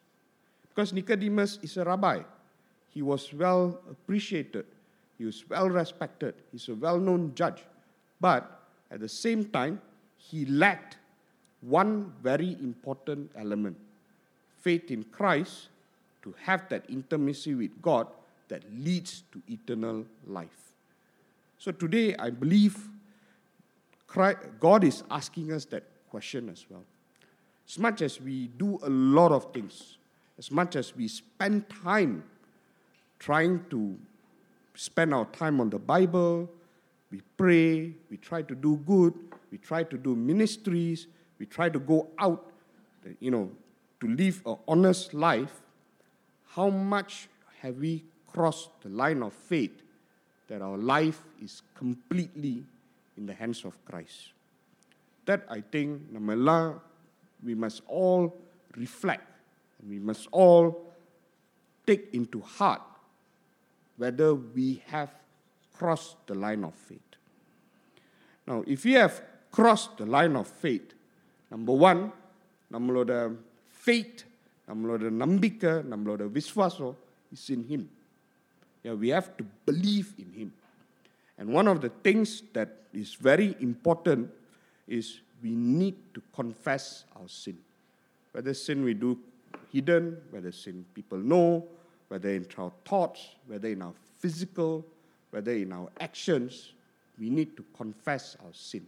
Because 0.70 0.92
Nicodemus 0.92 1.60
is 1.62 1.78
a 1.78 1.84
rabbi. 1.84 2.22
He 2.90 3.02
was 3.02 3.34
well 3.34 3.80
appreciated, 3.90 4.66
he 5.18 5.26
was 5.26 5.48
well 5.50 5.70
respected, 5.70 6.36
he's 6.52 6.68
a 6.70 6.76
well 6.76 7.00
known 7.00 7.34
judge. 7.36 7.64
But 8.20 8.60
at 8.92 9.00
the 9.00 9.10
same 9.10 9.46
time, 9.46 9.82
he 10.18 10.46
lacked 10.46 10.98
one 11.62 12.14
very 12.22 12.54
important 12.60 13.32
element 13.36 13.78
faith 14.60 14.92
in 14.92 15.04
Christ 15.04 15.68
to 16.22 16.34
have 16.44 16.70
that 16.70 16.86
intimacy 16.88 17.54
with 17.54 17.82
God 17.82 18.08
that 18.50 18.64
leads 18.74 19.24
to 19.32 19.42
eternal 19.52 20.06
life. 20.28 20.74
So 21.58 21.72
today, 21.72 22.16
I 22.18 22.30
believe 22.30 22.78
God 24.60 24.84
is 24.84 25.04
asking 25.10 25.52
us 25.52 25.66
that 25.66 25.84
question 26.10 26.50
as 26.50 26.66
well. 26.70 26.84
As 27.68 27.80
much 27.80 28.02
as 28.02 28.22
we 28.22 28.48
do 28.58 28.80
a 28.84 28.90
lot 28.90 29.32
of 29.32 29.52
things, 29.54 29.98
as 30.38 30.52
much 30.52 30.76
as 30.76 30.96
we 30.96 31.08
spend 31.08 31.66
time 31.84 32.24
trying 33.18 33.66
to 33.70 33.98
spend 34.76 35.14
our 35.14 35.26
time 35.26 35.62
on 35.62 35.70
the 35.70 35.80
Bible, 35.80 36.50
we 37.12 37.22
pray, 37.38 37.94
we 38.10 38.18
try 38.18 38.42
to 38.42 38.54
do 38.54 38.78
good, 38.86 39.14
we 39.52 39.58
try 39.58 39.84
to 39.84 39.98
do 39.98 40.16
ministries, 40.16 41.08
we 41.40 41.46
try 41.46 41.70
to 41.70 41.80
go 41.80 42.10
out, 42.20 42.52
you 43.20 43.32
know, 43.32 43.50
to 44.00 44.08
live 44.08 44.42
an 44.46 44.58
honest 44.68 45.14
life, 45.14 45.62
how 46.50 46.70
much 46.70 47.30
have 47.62 47.78
we 47.78 48.04
crossed 48.33 48.71
the 48.83 48.89
line 48.89 49.23
of 49.23 49.33
faith 49.33 49.83
that 50.49 50.63
our 50.63 50.77
life 50.77 51.21
is 51.43 51.63
completely 51.75 52.65
in 53.17 53.27
the 53.27 53.35
hands 53.35 53.65
of 53.65 53.75
Christ? 53.85 54.31
That 55.27 55.45
I 55.51 55.61
think, 55.61 56.13
Namala, 56.13 56.81
we 57.45 57.55
must 57.55 57.83
all 57.87 58.37
reflect 58.77 59.27
and 59.81 59.91
we 59.91 59.99
must 59.99 60.29
all 60.31 60.93
take 61.87 62.09
into 62.13 62.41
heart 62.41 62.83
whether 63.97 64.35
we 64.35 64.83
have 64.87 65.11
crossed 65.77 66.17
the 66.27 66.35
line 66.35 66.65
of 66.65 66.75
faith. 66.75 67.01
Now, 68.47 68.65
if 68.67 68.85
we 68.85 68.93
have 68.93 69.21
crossed 69.51 69.99
the 69.99 70.07
line 70.07 70.37
of 70.37 70.47
faith, 70.47 70.95
number 71.51 71.73
one, 71.73 72.13
நம்மளோட 72.73 73.37
faith, 73.69 74.25
நம்மளோட 74.69 75.11
நம்பிக்கை, 75.11 75.73
நம்மளோட 75.93 76.31
விசுவாசம் 76.31 76.97
is 77.33 77.51
in 77.51 77.65
Him. 77.65 77.83
Yeah, 78.84 78.94
we 78.94 79.10
have 79.10 79.36
to 79.38 79.46
believe 79.66 80.14
in 80.18 80.32
Him. 80.34 80.54
And 81.38 81.50
one 81.50 81.68
of 81.68 81.82
the 81.82 81.90
things 81.90 82.44
that 82.54 82.78
is 82.94 83.16
very 83.16 83.56
important 83.60 84.30
is 84.88 85.22
we 85.42 85.52
need 85.52 85.96
to 86.14 86.22
confess 86.36 87.06
our 87.16 87.28
sin. 87.28 87.58
Whether 88.32 88.54
sin 88.54 88.84
we 88.84 88.94
do 88.94 89.18
hidden, 89.72 90.18
whether 90.30 90.52
sin 90.52 90.86
people 90.94 91.18
know, 91.18 91.66
whether 92.08 92.30
in 92.30 92.46
our 92.58 92.72
thoughts, 92.86 93.36
whether 93.48 93.68
in 93.68 93.82
our 93.82 93.94
physical, 94.20 94.86
whether 95.32 95.52
in 95.52 95.74
our 95.74 95.90
actions, 96.00 96.74
we 97.20 97.30
need 97.30 97.58
to 97.58 97.66
confess 97.76 98.38
our 98.46 98.54
sin. 98.54 98.86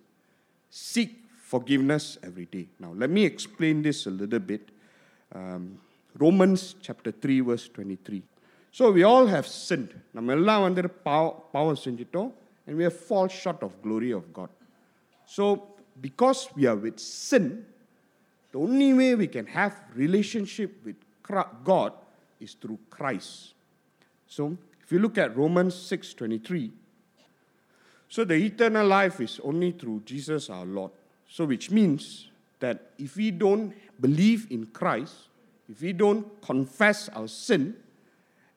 Seek 0.69 1.23
forgiveness 1.41 2.17
every 2.23 2.45
day. 2.45 2.67
Now, 2.79 2.93
let 2.95 3.09
me 3.09 3.23
explain 3.23 3.81
this 3.81 4.05
a 4.05 4.11
little 4.11 4.39
bit. 4.39 4.69
Um, 5.33 5.79
Romans 6.17 6.75
chapter 6.81 7.11
3, 7.11 7.41
verse 7.41 7.67
23. 7.69 8.21
So, 8.74 8.90
we 8.90 9.02
all 9.02 9.26
have 9.26 9.46
sinned. 9.68 9.90
நம்ம 10.14 10.32
எல்லாம் 10.32 10.60
வந்து 10.60 10.90
பாவ- 10.90 11.48
பாவம் 11.52 11.78
செஞ்சிட்டோம் 11.84 12.32
and 12.66 12.78
we 12.78 12.82
have 12.82 12.96
fall 13.08 13.28
short 13.44 13.62
of 13.62 13.70
glory 13.82 14.10
of 14.10 14.22
God. 14.32 14.48
So, 15.24 15.68
because 16.02 16.48
we 16.56 16.66
are 16.66 16.76
with 16.76 16.98
sin, 17.30 17.66
the 18.52 18.58
only 18.58 18.94
way 18.94 19.16
we 19.16 19.26
can 19.26 19.46
have 19.46 19.72
relationship 19.96 20.70
with 20.84 20.96
Cra- 21.22 21.56
God 21.64 21.92
is 22.40 22.56
through 22.62 22.78
Christ. 22.88 23.54
So, 24.26 24.56
if 24.82 24.92
you 24.92 24.98
look 24.98 25.18
at 25.18 25.36
Romans 25.36 25.74
6:23, 25.90 26.72
so 28.08 28.24
the 28.24 28.34
eternal 28.34 28.86
life 28.86 29.20
is 29.20 29.40
only 29.42 29.72
through 29.72 30.02
Jesus 30.04 30.50
our 30.50 30.64
Lord. 30.64 30.92
So, 31.28 31.44
which 31.44 31.70
means 31.70 32.28
that 32.60 32.92
if 32.98 33.16
we 33.16 33.30
don't 33.30 33.72
believe 34.00 34.46
in 34.50 34.66
Christ, 34.72 35.14
if 35.68 35.80
we 35.80 35.92
don't 35.92 36.26
confess 36.42 37.08
our 37.10 37.28
sin, 37.28 37.76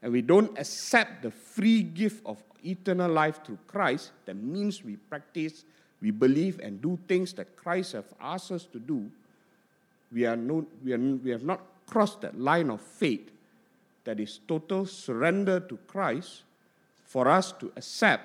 and 0.02 0.12
we 0.12 0.22
don't 0.22 0.56
accept 0.58 1.22
the 1.22 1.30
free 1.30 1.82
gift 1.82 2.24
of 2.24 2.42
eternal 2.64 3.10
life 3.10 3.44
through 3.44 3.58
Christ, 3.66 4.12
that 4.26 4.36
means 4.36 4.84
we 4.84 4.96
practice, 4.96 5.64
we 6.00 6.10
believe, 6.10 6.60
and 6.60 6.80
do 6.80 6.98
things 7.08 7.32
that 7.34 7.56
Christ 7.56 7.92
has 7.92 8.04
asked 8.20 8.52
us 8.52 8.64
to 8.66 8.78
do. 8.78 9.10
We, 10.12 10.24
are 10.26 10.36
no, 10.36 10.66
we, 10.84 10.92
are, 10.92 10.98
we 10.98 11.30
have 11.30 11.42
not 11.42 11.60
crossed 11.86 12.20
that 12.20 12.38
line 12.38 12.70
of 12.70 12.80
faith 12.80 13.30
that 14.04 14.20
is 14.20 14.40
total 14.46 14.86
surrender 14.86 15.60
to 15.60 15.78
Christ 15.86 16.42
for 17.04 17.28
us 17.28 17.52
to 17.52 17.72
accept 17.76 18.24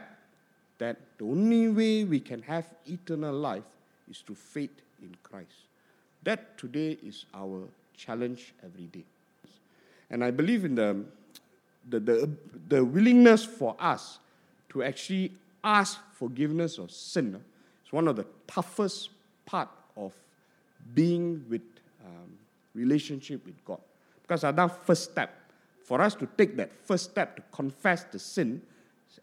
that 0.77 0.97
the 1.17 1.25
only 1.25 1.69
way 1.69 2.03
we 2.03 2.19
can 2.19 2.41
have 2.43 2.65
eternal 2.85 3.33
life 3.33 3.63
is 4.09 4.19
through 4.19 4.35
faith 4.35 4.81
in 5.01 5.15
Christ. 5.23 5.51
That 6.23 6.57
today 6.57 6.97
is 7.03 7.25
our 7.33 7.63
challenge 7.95 8.53
every 8.63 8.85
day. 8.85 9.03
And 10.09 10.23
I 10.23 10.31
believe 10.31 10.65
in 10.65 10.75
the, 10.75 11.03
the, 11.88 12.00
the, 12.00 12.30
the 12.68 12.84
willingness 12.84 13.44
for 13.44 13.76
us 13.78 14.18
to 14.70 14.82
actually 14.82 15.32
ask 15.64 15.98
forgiveness 16.12 16.78
of 16.78 16.90
sin 16.90 17.40
is 17.84 17.92
one 17.92 18.08
of 18.08 18.16
the 18.16 18.26
toughest 18.46 19.10
part 19.46 19.68
of 19.96 20.12
being 20.94 21.44
with 21.48 21.62
um, 22.04 22.30
relationship 22.74 23.44
with 23.44 23.62
God. 23.64 23.80
Because 24.22 24.42
that's 24.42 24.74
first 24.84 25.04
step. 25.04 25.34
For 25.84 26.00
us 26.02 26.14
to 26.16 26.28
take 26.36 26.56
that 26.58 26.70
first 26.84 27.04
step 27.10 27.36
to 27.36 27.42
confess 27.50 28.04
the 28.04 28.18
sin 28.18 28.60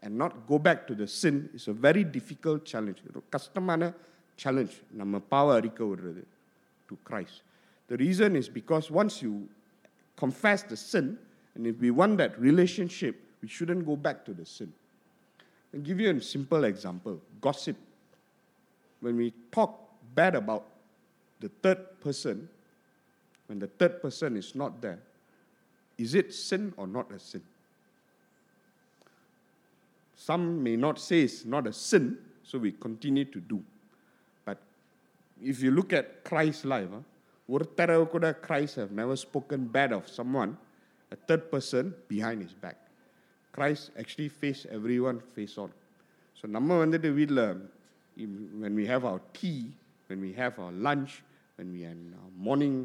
and 0.02 0.18
not 0.18 0.48
go 0.48 0.58
back 0.58 0.88
to 0.88 0.96
the 0.96 1.08
sin 1.08 1.50
is 1.54 1.68
a 1.68 1.74
very 1.74 2.04
difficult 2.04 2.66
challenge. 2.66 3.00
ஒரு 3.10 3.22
கஷ்டமான 3.36 3.82
challenge 4.42 4.74
நம்ம 5.02 5.20
பாவ 5.34 5.48
அறிக்கை 5.60 5.86
விடுறது 5.90 6.24
to 6.90 6.96
Christ. 7.10 7.36
The 7.92 7.98
reason 8.06 8.36
is 8.36 8.48
because 8.60 8.86
once 9.04 9.22
you 9.26 9.34
confess 10.24 10.64
the 10.64 10.78
sin, 10.92 11.08
and 11.55 11.67
if 11.67 11.79
we 11.79 11.91
want 11.91 12.19
that 12.19 12.39
relationship, 12.41 13.21
we 13.43 13.49
shouldn't 13.49 13.87
go 13.87 13.97
back 13.97 14.25
to 14.27 14.35
the 14.35 14.47
sin. 14.47 14.73
I'll 15.75 15.81
give 15.81 16.01
you 16.01 16.11
a 16.11 16.21
simple 16.21 16.65
example 16.65 17.21
gossip. 17.41 17.77
When 19.01 19.17
we 19.17 19.33
talk 19.51 19.79
bad 20.15 20.35
about 20.35 20.67
the 21.41 21.49
third 21.49 22.01
person, 22.01 22.49
when 23.47 23.59
the 23.59 23.67
third 23.67 24.03
person 24.03 24.37
is 24.37 24.55
not 24.55 24.81
there, 24.81 24.99
is 25.97 26.15
it 26.15 26.35
sin 26.35 26.73
or 26.77 26.87
not 26.87 27.11
a 27.13 27.19
sin? 27.19 27.43
Some 30.17 30.63
may 30.63 30.77
not 30.77 30.99
say 30.99 31.23
it's 31.23 31.47
not 31.47 31.67
a 31.67 31.73
sin, 31.73 32.19
so 32.45 32.59
we 32.59 32.73
continue 32.73 33.25
to 33.25 33.41
do. 33.41 33.63
But 34.45 34.59
if 35.43 35.63
you 35.63 35.71
look 35.71 35.95
at 35.95 36.25
Christ's 36.25 36.67
life, 36.67 36.89
ah, 36.93 37.01
huh? 37.49 38.33
Christ 38.43 38.77
have 38.77 38.93
never 38.93 39.17
spoken 39.17 39.67
bad 39.67 39.93
of 39.93 40.09
someone 40.09 40.57
a 41.12 41.16
third 41.16 41.52
person 41.52 41.94
behind 42.08 42.42
his 42.42 42.54
back. 42.54 42.78
Christ 43.52 43.92
actually 43.98 44.30
face 44.30 44.66
everyone 44.70 45.20
face 45.36 45.58
on. 45.58 45.72
So 46.40 46.48
நம்ம 46.56 46.78
வந்துட்டு 46.84 47.10
வீட்டில் 47.20 47.46
when 48.64 48.74
we 48.80 48.86
have 48.94 49.04
our 49.10 49.22
tea, 49.38 49.62
when 50.10 50.22
we 50.22 50.32
have 50.42 50.54
our 50.64 50.72
lunch, 50.88 51.12
when 51.58 51.72
we 51.76 51.82
are 51.88 51.92
in 51.92 52.14
our 52.22 52.32
morning 52.48 52.76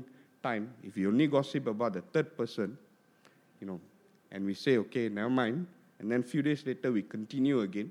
time, 0.43 0.73
if 0.83 0.97
you 0.97 1.09
only 1.09 1.27
gossip 1.27 1.67
about 1.67 1.93
the 1.93 2.01
third 2.15 2.37
person, 2.37 2.77
you 3.61 3.67
know, 3.67 3.81
and 4.33 4.45
we 4.45 4.55
say, 4.55 4.77
okay, 4.79 5.09
never 5.09 5.31
mind, 5.31 5.67
and 5.99 6.11
then 6.11 6.23
few 6.23 6.43
days 6.43 6.65
later 6.67 6.91
we 6.93 7.03
continue 7.03 7.61
again, 7.61 7.91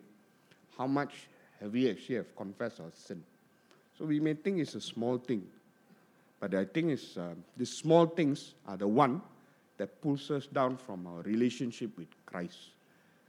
how 0.77 0.87
much 0.87 1.27
have 1.59 1.71
we 1.71 1.89
actually 1.89 2.15
have 2.15 2.35
confessed 2.35 2.79
our 2.79 2.91
sin? 2.93 3.23
So 3.97 4.05
we 4.05 4.19
may 4.19 4.33
think 4.33 4.59
it's 4.59 4.75
a 4.75 4.81
small 4.81 5.17
thing, 5.17 5.43
but 6.39 6.53
I 6.53 6.65
think 6.65 6.91
it's, 6.91 7.17
uh, 7.17 7.35
these 7.57 7.73
small 7.83 8.05
things 8.05 8.53
are 8.67 8.77
the 8.77 8.87
one 8.87 9.21
that 9.78 10.00
pulls 10.00 10.30
us 10.30 10.46
down 10.46 10.76
from 10.76 11.06
our 11.06 11.22
relationship 11.22 11.96
with 11.96 12.08
Christ 12.26 12.70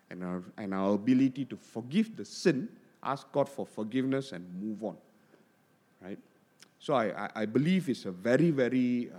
and 0.10 0.24
our, 0.24 0.44
and 0.58 0.74
our 0.74 0.94
ability 0.94 1.46
to 1.46 1.56
forgive 1.56 2.16
the 2.16 2.26
sin, 2.26 2.70
ask 3.04 3.32
God 3.32 3.50
for 3.50 3.66
forgiveness, 3.66 4.32
and 4.32 4.46
move 4.62 4.84
on. 4.84 4.98
Right? 6.02 6.20
So 6.80 6.94
I, 6.94 7.30
I, 7.34 7.46
believe 7.46 7.90
it's 7.90 8.06
a 8.06 8.12
very, 8.12 8.52
very 8.52 9.10
uh, 9.12 9.18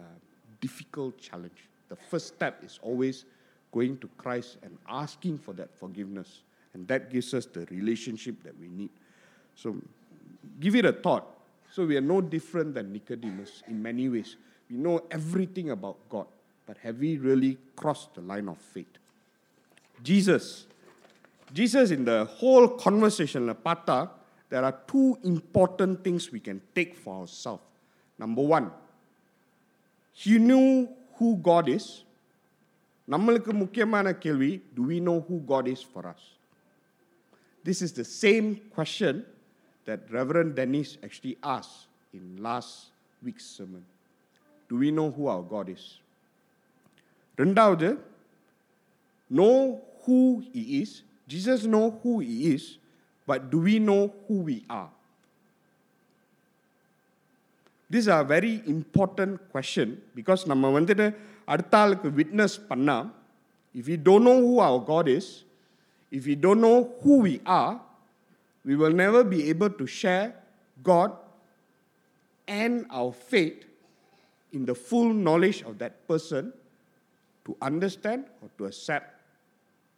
difficult 0.60 1.18
challenge. 1.18 1.68
The 1.88 1.96
first 1.96 2.28
step 2.28 2.62
is 2.64 2.78
always 2.82 3.24
going 3.72 3.98
to 3.98 4.08
Christ 4.16 4.58
and 4.62 4.78
asking 4.88 5.38
for 5.38 5.52
that 5.54 5.74
forgiveness. 5.74 6.42
And 6.74 6.86
that 6.88 7.10
gives 7.10 7.34
us 7.34 7.46
the 7.46 7.66
relationship 7.66 8.42
that 8.44 8.58
we 8.60 8.68
need. 8.68 8.90
So 9.54 9.76
give 10.60 10.76
it 10.76 10.84
a 10.84 10.92
thought. 10.92 11.26
So 11.72 11.86
we 11.86 11.96
are 11.96 12.02
no 12.02 12.20
different 12.20 12.74
than 12.74 12.92
Nicodemus 12.92 13.62
in 13.66 13.82
many 13.82 14.08
ways. 14.08 14.36
We 14.70 14.76
know 14.76 15.04
everything 15.10 15.70
about 15.70 15.96
God, 16.08 16.26
but 16.65 16.77
have 16.77 16.97
we 16.99 17.17
really 17.17 17.57
crossed 17.75 18.15
the 18.15 18.21
line 18.21 18.47
of 18.47 18.57
faith? 18.57 18.97
Jesus, 20.03 20.65
Jesus 21.53 21.91
in 21.91 22.05
the 22.05 22.25
whole 22.25 22.67
conversation, 22.67 23.53
Pata, 23.55 24.09
there 24.49 24.63
are 24.63 24.77
two 24.87 25.17
important 25.23 26.03
things 26.03 26.31
we 26.31 26.39
can 26.39 26.61
take 26.75 26.95
for 26.95 27.21
ourselves. 27.21 27.63
Number 28.17 28.41
one, 28.41 28.71
he 30.13 30.37
knew 30.37 30.89
who 31.17 31.37
God 31.49 31.67
is. 31.69 31.85
நம்மளுக்கு 33.13 33.51
முக்கியமான 33.61 34.07
கேள்வி 34.23 34.51
do 34.77 34.83
we 34.91 34.97
know 35.07 35.17
who 35.27 35.37
God 35.53 35.65
is 35.67 35.81
for 35.93 36.03
us? 36.11 36.21
This 37.67 37.79
is 37.85 37.91
the 38.01 38.07
same 38.23 38.47
question 38.75 39.25
that 39.87 39.99
Reverend 40.17 40.51
Dennis 40.59 40.97
actually 41.05 41.37
asked 41.55 41.79
in 42.17 42.23
last 42.47 42.71
week's 43.25 43.45
sermon. 43.57 43.83
Do 44.69 44.77
we 44.83 44.89
know 44.97 45.11
who 45.15 45.27
our 45.33 45.43
God 45.55 45.69
is? 45.77 45.83
ரெண்டாவது 47.41 47.89
know 49.39 49.81
who 50.03 50.43
he 50.53 50.61
is. 50.81 50.91
Jesus 51.33 51.59
know 51.73 51.85
who 52.01 52.19
he 52.19 52.35
is, 52.53 52.63
but 53.29 53.49
do 53.51 53.59
we 53.67 53.75
know 53.89 54.01
who 54.27 54.37
we 54.49 54.57
are? 54.79 54.89
These 57.89 58.07
are 58.07 58.23
very 58.23 58.55
important 58.75 59.33
question 59.53 59.87
because 60.17 60.41
நம்ம 60.51 60.71
வந்துட்டு 60.77 61.07
அடுத்த 61.53 61.75
ஆளுக்கு 61.83 62.09
witness 62.19 62.57
பண்ணா 62.69 62.97
if 63.79 63.87
we 63.91 63.97
don't 64.07 64.23
know 64.27 64.39
who 64.45 64.59
our 64.59 64.79
God 64.91 65.07
is, 65.17 65.27
if 66.17 66.25
we 66.29 66.35
don't 66.45 66.61
know 66.65 66.79
who 67.01 67.19
we 67.27 67.35
are, 67.45 67.73
we 68.65 68.75
will 68.75 68.95
never 69.03 69.23
be 69.23 69.49
able 69.49 69.69
to 69.69 69.85
share 69.87 70.35
God 70.83 71.11
and 72.47 72.85
our 72.89 73.13
faith 73.13 73.59
in 74.51 74.65
the 74.65 74.75
full 74.75 75.13
knowledge 75.13 75.61
of 75.69 75.77
that 75.79 76.05
person 76.07 76.51
to 77.46 77.56
understand 77.62 78.26
or 78.42 78.50
to 78.58 78.66
accept 78.66 79.14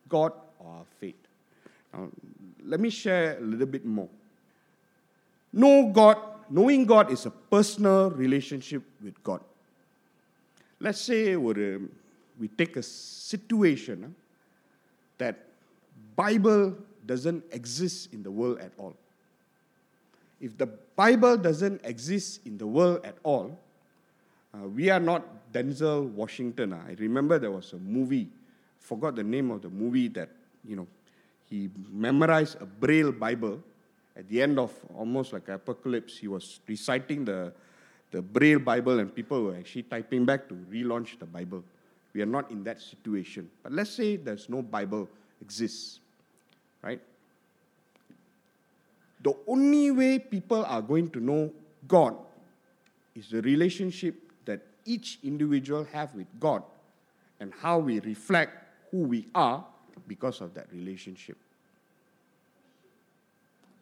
God 0.09 0.33
or 0.61 0.73
our 0.73 0.85
faith. 1.01 1.17
Now, 1.93 2.09
let 2.65 2.79
me 2.79 2.91
share 2.91 3.39
a 3.39 3.41
little 3.41 3.67
bit 3.67 3.85
more. 3.85 4.09
Know 5.53 5.91
God, 5.93 6.19
knowing 6.51 6.85
God 6.85 7.11
is 7.11 7.27
a 7.27 7.31
personal 7.31 8.11
relationship 8.11 8.83
with 9.03 9.21
God. 9.25 9.41
Let's 10.79 11.01
say 11.01 11.35
we 11.37 12.49
take 12.57 12.77
a 12.77 12.83
situation 12.83 14.15
that 15.17 15.45
Bible 16.15 16.77
doesn't 17.07 17.45
exist 17.53 18.13
in 18.13 18.23
the 18.23 18.31
world 18.31 18.61
at 18.61 18.73
all. 18.77 18.95
If 20.41 20.57
the 20.57 20.67
Bible 20.67 21.37
doesn't 21.37 21.81
exist 21.85 22.41
in 22.47 22.59
the 22.59 22.67
world 22.67 23.01
at 23.05 23.17
all, 23.25 23.59
uh, 24.55 24.69
we 24.69 24.91
are 24.91 25.01
not 25.01 25.25
Denzel 25.53 26.11
Washington. 26.11 26.73
Ah, 26.73 26.83
I 26.89 26.95
remember 26.99 27.39
there 27.39 27.51
was 27.51 27.73
a 27.73 27.79
movie, 27.79 28.29
forgot 28.79 29.17
the 29.17 29.25
name 29.25 29.51
of 29.51 29.63
the 29.63 29.69
movie 29.69 30.09
that, 30.09 30.29
you 30.65 30.77
know, 30.77 30.87
he 31.49 31.71
memorized 31.91 32.61
a 32.61 32.67
Braille 32.67 33.13
Bible. 33.13 33.63
At 34.17 34.29
the 34.29 34.43
end 34.43 34.59
of 34.59 34.73
almost 34.97 35.33
like 35.33 35.49
apocalypse, 35.49 36.19
he 36.19 36.29
was 36.29 36.61
reciting 36.67 37.25
the, 37.25 37.53
the 38.11 38.21
Braille 38.21 38.59
Bible, 38.59 38.99
and 38.99 39.15
people 39.15 39.45
were 39.45 39.57
actually 39.57 39.85
typing 39.85 40.25
back 40.25 40.49
to 40.49 40.55
relaunch 40.55 41.19
the 41.19 41.27
Bible. 41.27 41.63
We 42.13 42.23
are 42.23 42.27
not 42.27 42.51
in 42.51 42.65
that 42.65 42.81
situation. 42.81 43.49
But 43.63 43.73
let's 43.73 43.91
say 43.91 44.17
there's 44.17 44.49
no 44.49 44.61
Bible 44.61 45.09
exists, 45.41 46.01
right? 46.83 47.01
The 49.23 49.35
only 49.47 49.91
way 49.91 50.19
people 50.19 50.65
are 50.65 50.83
going 50.83 51.11
to 51.11 51.21
know 51.21 51.53
God 51.87 52.17
is 53.15 53.31
the 53.31 53.43
relationship 53.43 54.15
each 54.88 55.10
individual 55.24 55.84
have 55.96 56.10
with 56.20 56.28
God 56.40 56.64
and 57.40 57.54
how 57.64 57.76
we 57.80 58.00
reflect 58.00 58.54
who 58.92 59.00
we 59.14 59.22
are 59.34 59.58
because 60.08 60.40
of 60.46 60.50
that 60.58 60.68
relationship. 60.80 61.38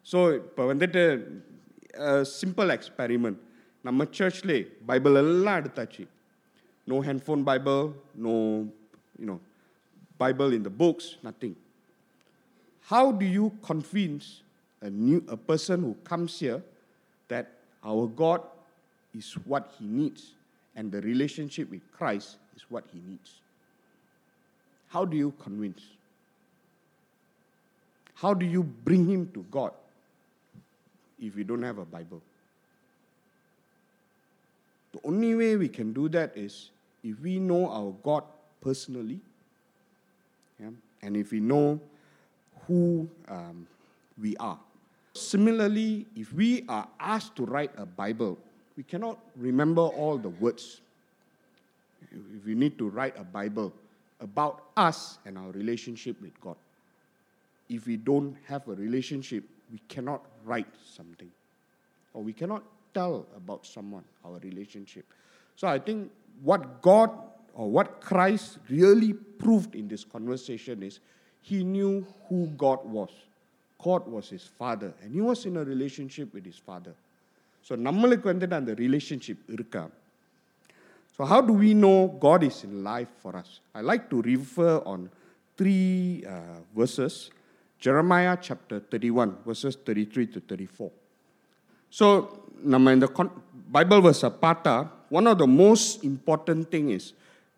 so 0.06 0.20
இப்போ 0.36 0.62
வந்துட்டு 0.70 1.02
simple 2.38 2.70
experiment 2.76 3.38
நம்ம 3.86 4.04
சர்ச்லே 4.18 4.56
Bible 4.90 5.18
எல்லாம் 5.20 5.58
எடுத்தாச்சு 5.60 6.04
no 6.86 6.96
handphone 7.08 7.42
Bible 7.50 7.82
no 8.26 8.34
you know 9.20 9.36
Bible 10.22 10.54
in 10.58 10.66
the 10.68 10.72
books 10.82 11.10
nothing 11.26 11.56
how 12.88 13.10
to 13.22 13.28
you 13.38 13.46
convince 13.70 14.30
a 14.82 14.90
new 14.90 15.24
a 15.28 15.36
person 15.36 15.80
who 15.82 15.94
comes 16.04 16.40
here 16.40 16.60
that 17.28 17.46
our 17.84 18.06
God 18.22 18.40
is 19.14 19.32
what 19.50 19.70
he 19.78 19.86
needs 19.86 20.22
And 20.77 20.91
the 20.91 21.01
relationship 21.01 21.69
with 21.71 21.81
Christ 21.91 22.37
is 22.55 22.63
what 22.69 22.85
he 22.93 23.01
needs. 23.09 23.41
How 24.89 25.03
do 25.03 25.17
you 25.17 25.33
convince? 25.43 25.81
How 28.13 28.33
do 28.33 28.45
you 28.45 28.63
bring 28.63 29.09
him 29.09 29.29
to 29.33 29.43
God 29.51 29.71
if 31.19 31.35
we 31.35 31.43
don't 31.43 31.63
have 31.63 31.79
a 31.79 31.85
Bible? 31.85 32.21
The 34.93 34.99
only 35.03 35.35
way 35.35 35.55
we 35.57 35.67
can 35.67 35.93
do 35.93 36.07
that 36.09 36.37
is 36.37 36.69
if 37.03 37.19
we 37.21 37.39
know 37.39 37.69
our 37.69 37.93
God 38.03 38.23
personally, 38.61 39.19
yeah, 40.59 40.69
and 41.01 41.17
if 41.17 41.31
we 41.31 41.39
know 41.39 41.79
who 42.67 43.09
um, 43.27 43.67
we 44.21 44.37
are. 44.37 44.59
Similarly, 45.13 46.05
if 46.15 46.33
we 46.33 46.65
are 46.69 46.87
asked 46.99 47.35
to 47.37 47.45
write 47.45 47.71
a 47.77 47.85
Bible, 47.85 48.37
we 48.77 48.83
cannot 48.83 49.17
remember 49.35 49.81
all 49.81 50.17
the 50.17 50.29
words. 50.29 50.81
If 52.11 52.45
we 52.45 52.53
need 52.53 52.77
to 52.77 52.87
write 52.87 53.19
a 53.19 53.23
Bible 53.23 53.73
about 54.21 54.65
us 54.77 55.17
and 55.25 55.37
our 55.37 55.49
relationship 55.51 56.21
with 56.21 56.39
God, 56.39 56.55
if 57.69 57.87
we 57.87 57.97
don't 57.97 58.37
have 58.47 58.67
a 58.67 58.75
relationship, 58.75 59.43
we 59.71 59.79
cannot 59.89 60.23
write 60.45 60.67
something. 60.85 61.29
Or 62.13 62.23
we 62.23 62.33
cannot 62.33 62.63
tell 62.93 63.25
about 63.35 63.65
someone, 63.65 64.03
our 64.23 64.39
relationship. 64.39 65.05
So 65.55 65.67
I 65.67 65.79
think 65.79 66.11
what 66.43 66.81
God 66.81 67.11
or 67.55 67.69
what 67.69 67.99
Christ 67.99 68.59
really 68.69 69.13
proved 69.13 69.73
in 69.73 69.87
this 69.87 70.03
conversation 70.03 70.83
is 70.83 70.99
he 71.41 71.63
knew 71.63 72.05
who 72.29 72.47
God 72.57 72.85
was. 72.85 73.09
God 73.83 74.07
was 74.07 74.29
his 74.29 74.43
father, 74.43 74.93
and 75.01 75.13
he 75.13 75.21
was 75.21 75.45
in 75.45 75.57
a 75.57 75.63
relationship 75.63 76.33
with 76.33 76.45
his 76.45 76.57
father. 76.57 76.93
So 77.66 77.76
நம்மளுக்கு 77.88 78.26
வந்துட்டு 78.32 78.56
அந்த 78.60 78.74
relationship 78.84 79.42
இருக்கா 79.56 79.82
So 81.16 81.26
how 81.30 81.40
do 81.48 81.52
we 81.52 81.70
know 81.82 81.96
God 82.26 82.42
is 82.42 82.58
in 82.66 82.74
life 82.82 83.10
for 83.22 83.32
us? 83.40 83.50
I 83.78 83.82
like 83.90 84.04
to 84.12 84.18
refer 84.22 84.74
on 84.92 85.00
three 85.58 86.24
uh, 86.34 86.60
verses. 86.74 87.30
Jeremiah 87.78 88.36
chapter 88.40 88.78
31, 88.80 89.36
verses 89.44 89.76
33 89.76 90.26
to 90.34 90.40
34. 90.40 90.90
So, 91.98 92.06
நம்ம 92.72 92.92
இந்த 92.96 93.06
Bible 93.76 94.00
verse 94.06 94.24
பார்த்தா 94.46 94.74
one 95.18 95.26
of 95.32 95.36
the 95.44 95.50
most 95.64 95.86
important 96.12 96.62
thing 96.72 96.86
is 96.98 97.06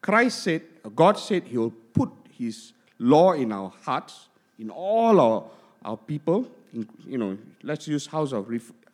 Christ 0.07 0.37
said, 0.47 0.63
God 1.03 1.17
said 1.27 1.45
he 1.53 1.57
will 1.57 1.77
put 1.99 2.11
his 2.39 2.57
law 2.99 3.33
in 3.33 3.53
our 3.59 3.73
hearts, 3.87 4.29
in 4.59 4.69
all 4.71 5.19
our, 5.19 5.39
our 5.83 5.97
people. 5.97 6.41
In, 6.75 6.87
you 7.07 7.17
know, 7.17 7.39
let's 7.63 7.89
use 7.89 8.07
house 8.07 8.33
of, 8.33 8.51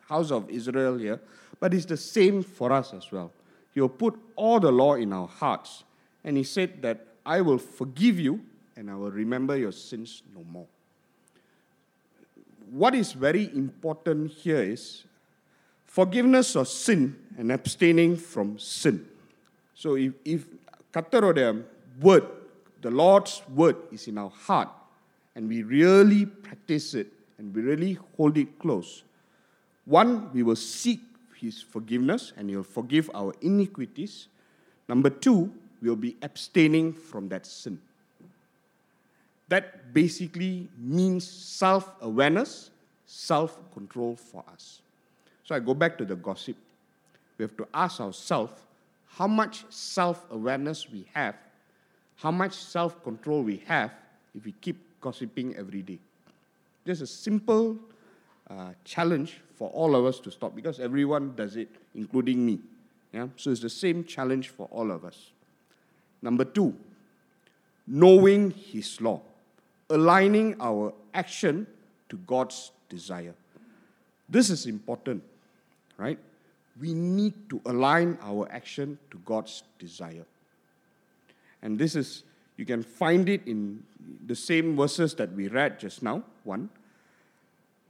house 0.08 0.30
of 0.30 0.48
Israel 0.50 0.96
here, 0.96 1.20
but 1.60 1.74
it's 1.74 1.86
the 1.86 1.96
same 1.96 2.42
for 2.42 2.72
us 2.72 2.92
as 2.94 3.10
well. 3.10 3.32
He'll 3.74 3.88
put 3.88 4.18
all 4.36 4.58
the 4.58 4.72
law 4.72 4.94
in 4.94 5.12
our 5.12 5.28
hearts. 5.28 5.84
And 6.24 6.36
he 6.36 6.44
said 6.44 6.82
that 6.82 7.06
I 7.24 7.40
will 7.40 7.58
forgive 7.58 8.18
you 8.18 8.40
and 8.76 8.90
I 8.90 8.94
will 8.94 9.10
remember 9.10 9.56
your 9.56 9.72
sins 9.72 10.22
no 10.34 10.44
more. 10.44 10.66
What 12.70 12.94
is 12.94 13.12
very 13.12 13.50
important 13.54 14.32
here 14.32 14.62
is 14.62 15.04
forgiveness 15.86 16.56
of 16.56 16.68
sin 16.68 17.16
and 17.38 17.52
abstaining 17.52 18.16
from 18.16 18.58
sin. 18.58 19.06
So 19.74 19.96
if, 19.96 20.12
if 20.24 20.46
Katarodam 20.92 21.64
word, 22.00 22.24
the 22.80 22.90
Lord's 22.90 23.42
word 23.54 23.76
is 23.92 24.08
in 24.08 24.18
our 24.18 24.30
heart 24.30 24.68
and 25.34 25.48
we 25.48 25.62
really 25.62 26.26
practice 26.26 26.94
it 26.94 27.12
and 27.38 27.54
we 27.54 27.62
really 27.62 27.98
hold 28.16 28.36
it 28.38 28.58
close, 28.58 29.04
one, 29.86 30.32
we 30.32 30.42
will 30.42 30.56
seek 30.56 31.00
his 31.40 31.62
forgiveness 31.62 32.32
and 32.36 32.50
he'll 32.50 32.62
forgive 32.62 33.10
our 33.14 33.32
iniquities. 33.40 34.26
Number 34.88 35.10
two, 35.10 35.52
we'll 35.80 35.96
be 35.96 36.16
abstaining 36.22 36.92
from 36.92 37.28
that 37.28 37.46
sin. 37.46 37.80
That 39.48 39.94
basically 39.94 40.68
means 40.76 41.26
self 41.26 41.92
awareness, 42.00 42.70
self 43.06 43.58
control 43.72 44.16
for 44.16 44.42
us. 44.52 44.80
So 45.44 45.54
I 45.54 45.60
go 45.60 45.72
back 45.72 45.96
to 45.98 46.04
the 46.04 46.16
gossip. 46.16 46.56
We 47.38 47.44
have 47.44 47.56
to 47.56 47.68
ask 47.72 48.00
ourselves 48.00 48.52
how 49.08 49.28
much 49.28 49.64
self 49.70 50.26
awareness 50.30 50.90
we 50.90 51.06
have, 51.14 51.36
how 52.16 52.32
much 52.32 52.54
self 52.54 53.02
control 53.04 53.42
we 53.42 53.62
have 53.66 53.92
if 54.34 54.44
we 54.44 54.52
keep 54.60 54.76
gossiping 55.00 55.54
every 55.54 55.82
day. 55.82 55.98
Just 56.84 57.02
a 57.02 57.06
simple 57.06 57.78
uh, 58.50 58.70
challenge 58.84 59.40
for 59.56 59.70
all 59.70 59.96
of 59.96 60.04
us 60.04 60.20
to 60.20 60.30
stop 60.30 60.54
because 60.54 60.78
everyone 60.80 61.34
does 61.34 61.56
it, 61.56 61.68
including 61.94 62.44
me. 62.44 62.60
Yeah? 63.12 63.28
So 63.36 63.50
it's 63.50 63.60
the 63.60 63.70
same 63.70 64.04
challenge 64.04 64.50
for 64.50 64.68
all 64.70 64.90
of 64.90 65.04
us. 65.04 65.30
Number 66.22 66.44
two, 66.44 66.74
knowing 67.86 68.50
His 68.50 69.00
law, 69.00 69.20
aligning 69.90 70.56
our 70.60 70.92
action 71.14 71.66
to 72.08 72.16
God's 72.18 72.72
desire. 72.88 73.34
This 74.28 74.50
is 74.50 74.66
important, 74.66 75.22
right? 75.96 76.18
We 76.80 76.92
need 76.92 77.48
to 77.50 77.60
align 77.64 78.18
our 78.20 78.50
action 78.50 78.98
to 79.10 79.18
God's 79.24 79.62
desire. 79.78 80.26
And 81.62 81.78
this 81.78 81.96
is, 81.96 82.22
you 82.56 82.66
can 82.66 82.82
find 82.82 83.28
it 83.28 83.46
in 83.46 83.82
the 84.26 84.36
same 84.36 84.76
verses 84.76 85.14
that 85.14 85.32
we 85.32 85.48
read 85.48 85.80
just 85.80 86.02
now, 86.02 86.22
one. 86.44 86.68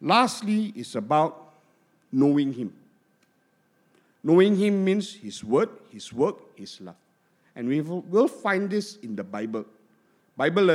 Lastly, 0.00 0.72
it's 0.76 0.94
about 0.94 1.54
knowing 2.12 2.52
Him. 2.52 2.72
Knowing 4.22 4.56
Him 4.56 4.84
means 4.84 5.14
His 5.14 5.42
word, 5.42 5.68
His 5.90 6.12
work, 6.12 6.36
His 6.56 6.80
love. 6.80 6.96
And 7.54 7.68
we 7.68 7.80
will 7.80 8.28
find 8.28 8.68
this 8.68 8.96
in 8.96 9.16
the 9.16 9.24
Bible. 9.24 9.64
Bible 10.36 10.70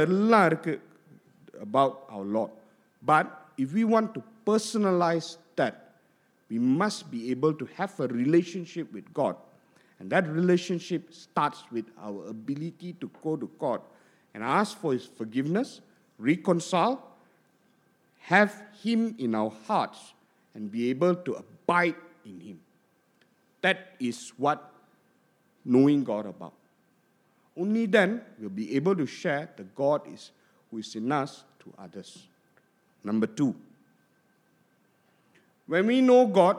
about 1.62 2.06
our 2.10 2.24
Lord. 2.24 2.50
But 3.04 3.50
if 3.58 3.74
we 3.74 3.84
want 3.84 4.14
to 4.16 4.24
personalize 4.46 5.38
that, 5.56 5.96
we 6.50 6.58
must 6.58 7.12
be 7.12 7.30
able 7.32 7.54
to 7.54 7.66
have 7.76 7.98
a 8.00 8.08
relationship 8.08 8.92
with 8.92 9.14
God. 9.14 9.36
And 10.00 10.10
that 10.10 10.28
relationship 10.28 11.14
starts 11.14 11.64
with 11.72 11.86
our 12.02 12.28
ability 12.28 12.94
to 12.94 13.10
go 13.24 13.36
to 13.36 13.50
God 13.60 13.82
and 14.34 14.44
ask 14.44 14.78
for 14.78 14.94
His 14.94 15.06
forgiveness, 15.06 15.82
reconcile, 16.18 17.11
have 18.22 18.64
Him 18.84 19.16
in 19.18 19.36
our 19.36 19.52
hearts, 19.68 20.14
and 20.54 20.72
be 20.72 20.90
able 20.90 21.16
to 21.16 21.34
abide 21.34 21.96
in 22.26 22.40
Him. 22.40 22.60
That 23.62 23.96
is 24.00 24.34
what 24.38 24.72
knowing 25.64 26.04
God 26.04 26.26
about. 26.26 26.54
Only 27.56 27.86
then 27.86 28.22
we'll 28.40 28.50
be 28.50 28.76
able 28.76 28.96
to 28.96 29.06
share 29.06 29.50
the 29.56 29.64
God 29.64 30.02
is 30.12 30.32
who 30.70 30.78
is 30.78 30.96
in 30.96 31.12
us 31.12 31.44
to 31.60 31.74
others. 31.78 32.28
Number 33.04 33.28
two, 33.28 33.56
when 35.68 35.88
we 35.88 36.02
know 36.02 36.28
God, 36.28 36.58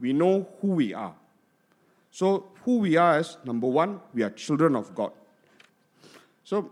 we 0.00 0.12
know 0.12 0.46
who 0.60 0.68
we 0.68 0.94
are. 0.94 1.14
So, 2.10 2.46
who 2.64 2.78
we 2.78 2.96
are 2.96 3.20
is 3.20 3.36
number 3.44 3.66
one, 3.66 4.00
we 4.14 4.22
are 4.22 4.30
children 4.30 4.74
of 4.76 4.94
God. 4.94 5.12
So, 6.44 6.70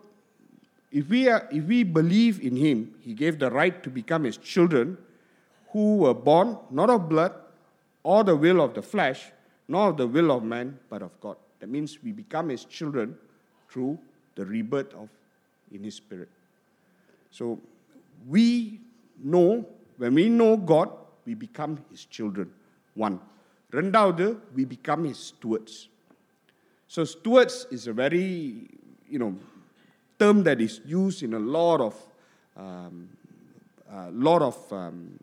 if 0.97 1.11
we, 1.11 1.29
are, 1.29 1.47
if 1.53 1.65
we 1.65 1.83
believe 1.83 2.41
in 2.41 2.57
Him, 2.57 2.95
He 3.01 3.13
gave 3.13 3.39
the 3.39 3.51
right 3.51 3.83
to 3.83 3.91
become 3.91 4.25
His 4.25 4.39
children 4.39 4.97
who 5.73 5.99
were 5.99 6.15
born 6.15 6.57
not 6.71 6.89
of 6.89 7.07
blood 7.11 7.35
or 8.03 8.25
the 8.25 8.35
will 8.35 8.63
of 8.63 8.73
the 8.73 8.81
flesh, 8.81 9.31
nor 9.69 9.91
of 9.91 9.99
the 9.99 10.07
will 10.07 10.31
of 10.31 10.43
man, 10.43 10.79
but 10.89 11.03
of 11.03 11.11
God. 11.21 11.37
That 11.61 11.69
means 11.69 12.03
we 12.03 12.13
become 12.13 12.49
His 12.49 12.65
children 12.65 13.15
through 13.69 13.99
the 14.37 14.47
rebirth 14.47 14.95
of 14.95 15.11
in 15.71 15.85
His 15.85 15.97
Spirit. 15.97 16.31
So 17.31 17.61
we 18.27 18.81
know, 19.23 19.67
when 19.99 20.15
we 20.15 20.31
know 20.31 20.57
God, 20.57 20.89
we 21.27 21.35
become 21.35 21.79
His 21.91 22.07
children. 22.07 22.51
One. 22.95 23.21
Rendaவது, 23.71 24.41
we 24.55 24.65
become 24.65 25.05
His 25.05 25.19
stewards. 25.19 25.89
So 26.89 27.05
stewards 27.05 27.67
is 27.71 27.87
a 27.87 27.93
very, 27.93 28.71
you 29.11 29.19
know, 29.19 29.37
term 30.20 30.44
that 30.44 30.62
is 30.62 30.82
used 30.86 31.24
in 31.24 31.34
a 31.34 31.40
lot 31.40 31.82
of, 31.82 31.96
um, 32.58 33.10
a 33.92 34.12
lot 34.12 34.42
of 34.42 34.58
um, 34.72 35.20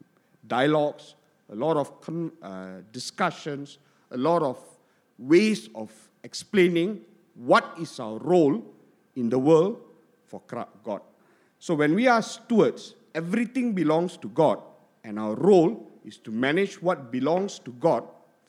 dialogues, 0.47 1.15
a 1.51 1.55
lot 1.55 1.77
of 1.77 2.01
con- 2.01 2.33
uh, 2.43 2.81
discussions, 2.93 3.79
a 4.11 4.17
lot 4.17 4.43
of 4.43 4.59
ways 5.19 5.69
of 5.75 5.91
explaining 6.23 7.01
what 7.35 7.65
is 7.81 8.01
our 8.01 8.19
role 8.19 8.63
in 9.17 9.29
the 9.29 9.39
world 9.39 9.81
for 10.27 10.41
God. 10.85 11.01
So 11.59 11.75
when 11.75 11.95
we 11.95 12.07
are 12.07 12.23
stewards, 12.23 12.95
everything 13.15 13.73
belongs 13.73 14.17
to 14.19 14.29
God, 14.29 14.59
and 15.05 15.19
our 15.19 15.35
role 15.35 15.89
is 16.05 16.19
to 16.19 16.31
manage 16.31 16.81
what 16.83 17.11
belongs 17.11 17.59
to 17.61 17.71
God 17.73 18.05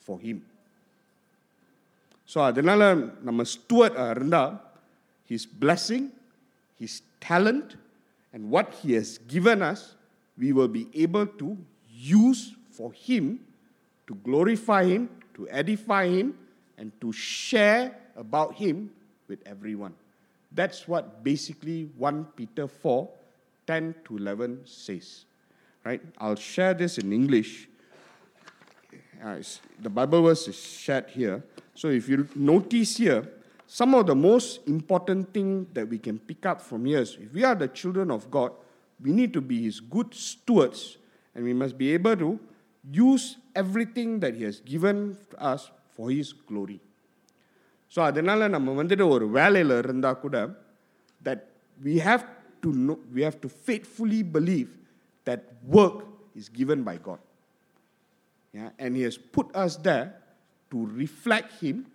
for 0.05 0.19
Him. 0.19 0.45
So 2.33 2.39
அதனால் 2.49 2.83
நம்ம 3.27 3.41
Stuart 3.53 3.95
இருந்தால் 4.15 4.51
his 5.29 5.47
blessing 5.61 6.07
his 6.78 7.02
talent 7.20 7.76
and 8.32 8.50
what 8.50 8.74
He 8.74 8.94
has 8.94 9.18
given 9.18 9.62
us, 9.62 9.94
we 10.36 10.52
will 10.52 10.68
be 10.68 10.88
able 10.94 11.26
to 11.26 11.56
use 11.88 12.54
for 12.70 12.92
Him 12.92 13.40
to 14.06 14.14
glorify 14.16 14.84
Him, 14.84 15.08
to 15.34 15.48
edify 15.48 16.08
Him, 16.08 16.36
and 16.76 16.92
to 17.00 17.12
share 17.12 17.96
about 18.16 18.54
Him 18.54 18.90
with 19.28 19.38
everyone. 19.46 19.94
That's 20.52 20.86
what 20.86 21.24
basically 21.24 21.90
1 21.96 22.24
Peter 22.36 22.68
4 22.68 23.08
10 23.66 23.94
to 24.04 24.18
11 24.18 24.60
says. 24.66 25.24
Right? 25.84 26.00
I'll 26.18 26.36
share 26.36 26.74
this 26.74 26.98
in 26.98 27.12
English. 27.12 27.68
Uh, 29.22 29.36
the 29.80 29.88
Bible 29.88 30.22
verse 30.22 30.48
is 30.48 30.60
shared 30.60 31.08
here. 31.10 31.42
So 31.74 31.88
if 31.88 32.08
you 32.08 32.28
notice 32.34 32.98
here, 32.98 33.26
some 33.73 33.93
of 33.95 34.05
the 34.07 34.15
most 34.15 34.67
important 34.67 35.33
thing 35.33 35.67
that 35.73 35.87
we 35.87 35.97
can 35.97 36.17
pick 36.19 36.45
up 36.45 36.59
from 36.61 36.85
here 36.85 37.01
is 37.01 37.17
if 37.19 37.33
we 37.33 37.43
are 37.43 37.55
the 37.55 37.67
children 37.67 38.09
of 38.11 38.29
God, 38.31 38.51
we 39.03 39.11
need 39.11 39.31
to 39.33 39.41
be 39.41 39.63
His 39.63 39.79
good 39.79 40.13
stewards, 40.13 40.97
and 41.35 41.43
we 41.43 41.53
must 41.53 41.77
be 41.77 41.93
able 41.93 42.15
to 42.17 42.39
use 42.91 43.37
everything 43.55 44.19
that 44.19 44.33
He 44.35 44.43
has 44.43 44.59
given 44.59 45.17
us 45.37 45.69
for 45.95 46.07
His 46.11 46.31
glory. 46.51 46.79
So 47.93 47.99
அதனால் 48.09 48.43
நம்ம 48.55 48.73
வந்துட்டு 48.79 49.05
ஒரு 49.13 49.25
வேலையில் 49.37 49.73
இருந்தால் 49.83 50.19
கூட 50.23 50.35
that 51.27 51.41
we 51.85 51.95
have 52.07 52.23
to 52.63 52.71
know 52.89 52.95
we 53.15 53.21
have 53.27 53.37
to 53.45 53.49
ஃபேட்ஃபுல்லி 53.63 54.19
believe 54.35 54.69
that 55.29 55.47
work 55.79 56.03
is 56.41 56.51
given 56.59 56.83
by 56.89 56.95
God 57.07 57.23
Yeah, 58.53 58.69
and 58.79 58.95
He 58.95 59.03
has 59.03 59.17
put 59.17 59.55
us 59.55 59.75
there 59.77 60.15
to 60.71 60.85
reflect 60.87 61.61
Him, 61.61 61.85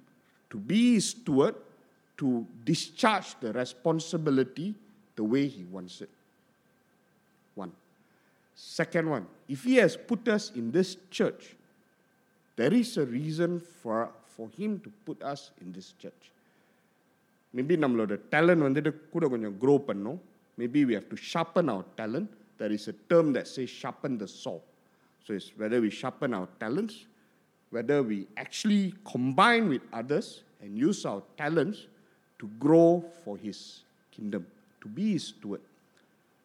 to 0.51 0.57
be 0.57 0.95
His 0.95 1.11
steward, 1.11 1.57
to 2.19 2.47
discharge 2.65 3.35
the 3.41 3.53
responsibility 3.53 4.75
the 5.17 5.25
way 5.25 5.47
He 5.47 5.65
wants 5.65 6.01
it. 6.01 6.11
One. 7.57 7.73
Second 8.57 9.11
one, 9.11 9.27
if 9.49 9.65
He 9.65 9.77
has 9.77 9.97
put 9.97 10.29
us 10.29 10.53
in 10.55 10.71
this 10.71 10.97
church, 11.11 11.55
there 12.59 12.73
is 12.73 12.97
a 12.97 13.07
reason 13.07 13.61
for, 13.83 14.11
for 14.27 14.49
Him 14.57 14.81
to 14.81 14.91
put 15.05 15.23
us 15.23 15.51
in 15.61 15.73
this 15.73 15.91
church. 16.03 16.23
Maybe 17.55 17.75
நம்மளோட 17.83 18.13
talent 18.31 18.63
வந்துட்டு 18.67 18.91
கூட 19.11 19.25
கொஞ்சம் 19.33 19.57
grow 19.63 19.75
பண்ணோம் 19.89 20.17
maybe 20.61 20.81
we 20.89 20.95
have 20.99 21.05
to 21.11 21.17
sharpen 21.33 21.69
our 21.75 21.91
talent 22.01 22.31
there 22.61 22.73
is 22.77 22.87
a 22.93 22.95
term 23.11 23.31
that 23.37 23.51
say 23.57 23.65
sharpen 23.81 24.17
த 24.23 24.27
சா 24.33 24.55
so 25.27 25.31
it's 25.37 25.51
whether 25.63 25.83
we 25.87 25.91
sharpen 26.01 26.35
our 26.39 26.51
talents 26.63 26.99
whether 27.73 28.03
we 28.11 28.27
actually 28.37 28.95
combine 29.13 29.65
with 29.69 29.83
others 30.01 30.27
and 30.63 30.79
use 30.79 31.05
our 31.11 31.23
talents 31.37 31.79
to 32.40 32.48
grow 32.60 33.04
for 33.24 33.38
His 33.38 33.82
kingdom, 34.12 34.46
to 34.82 34.88
be 34.88 35.14
His 35.14 35.28
steward. 35.28 35.62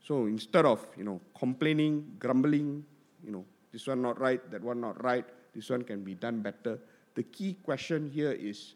So 0.03 0.27
instead 0.27 0.67
of 0.67 0.85
you 0.97 1.05
know 1.05 1.21
complaining, 1.39 2.17
grumbling, 2.19 2.85
you 3.25 3.33
know 3.33 3.45
this 3.73 3.87
one 3.87 4.03
not 4.03 4.21
right, 4.21 4.41
that 4.51 4.63
one 4.63 4.81
not 4.81 5.03
right, 5.03 5.25
this 5.55 5.71
one 5.71 5.83
can 5.83 6.05
be 6.05 6.15
done 6.15 6.41
better. 6.41 6.79
The 7.15 7.23
key 7.23 7.57
question 7.65 8.11
here 8.13 8.33
is: 8.33 8.75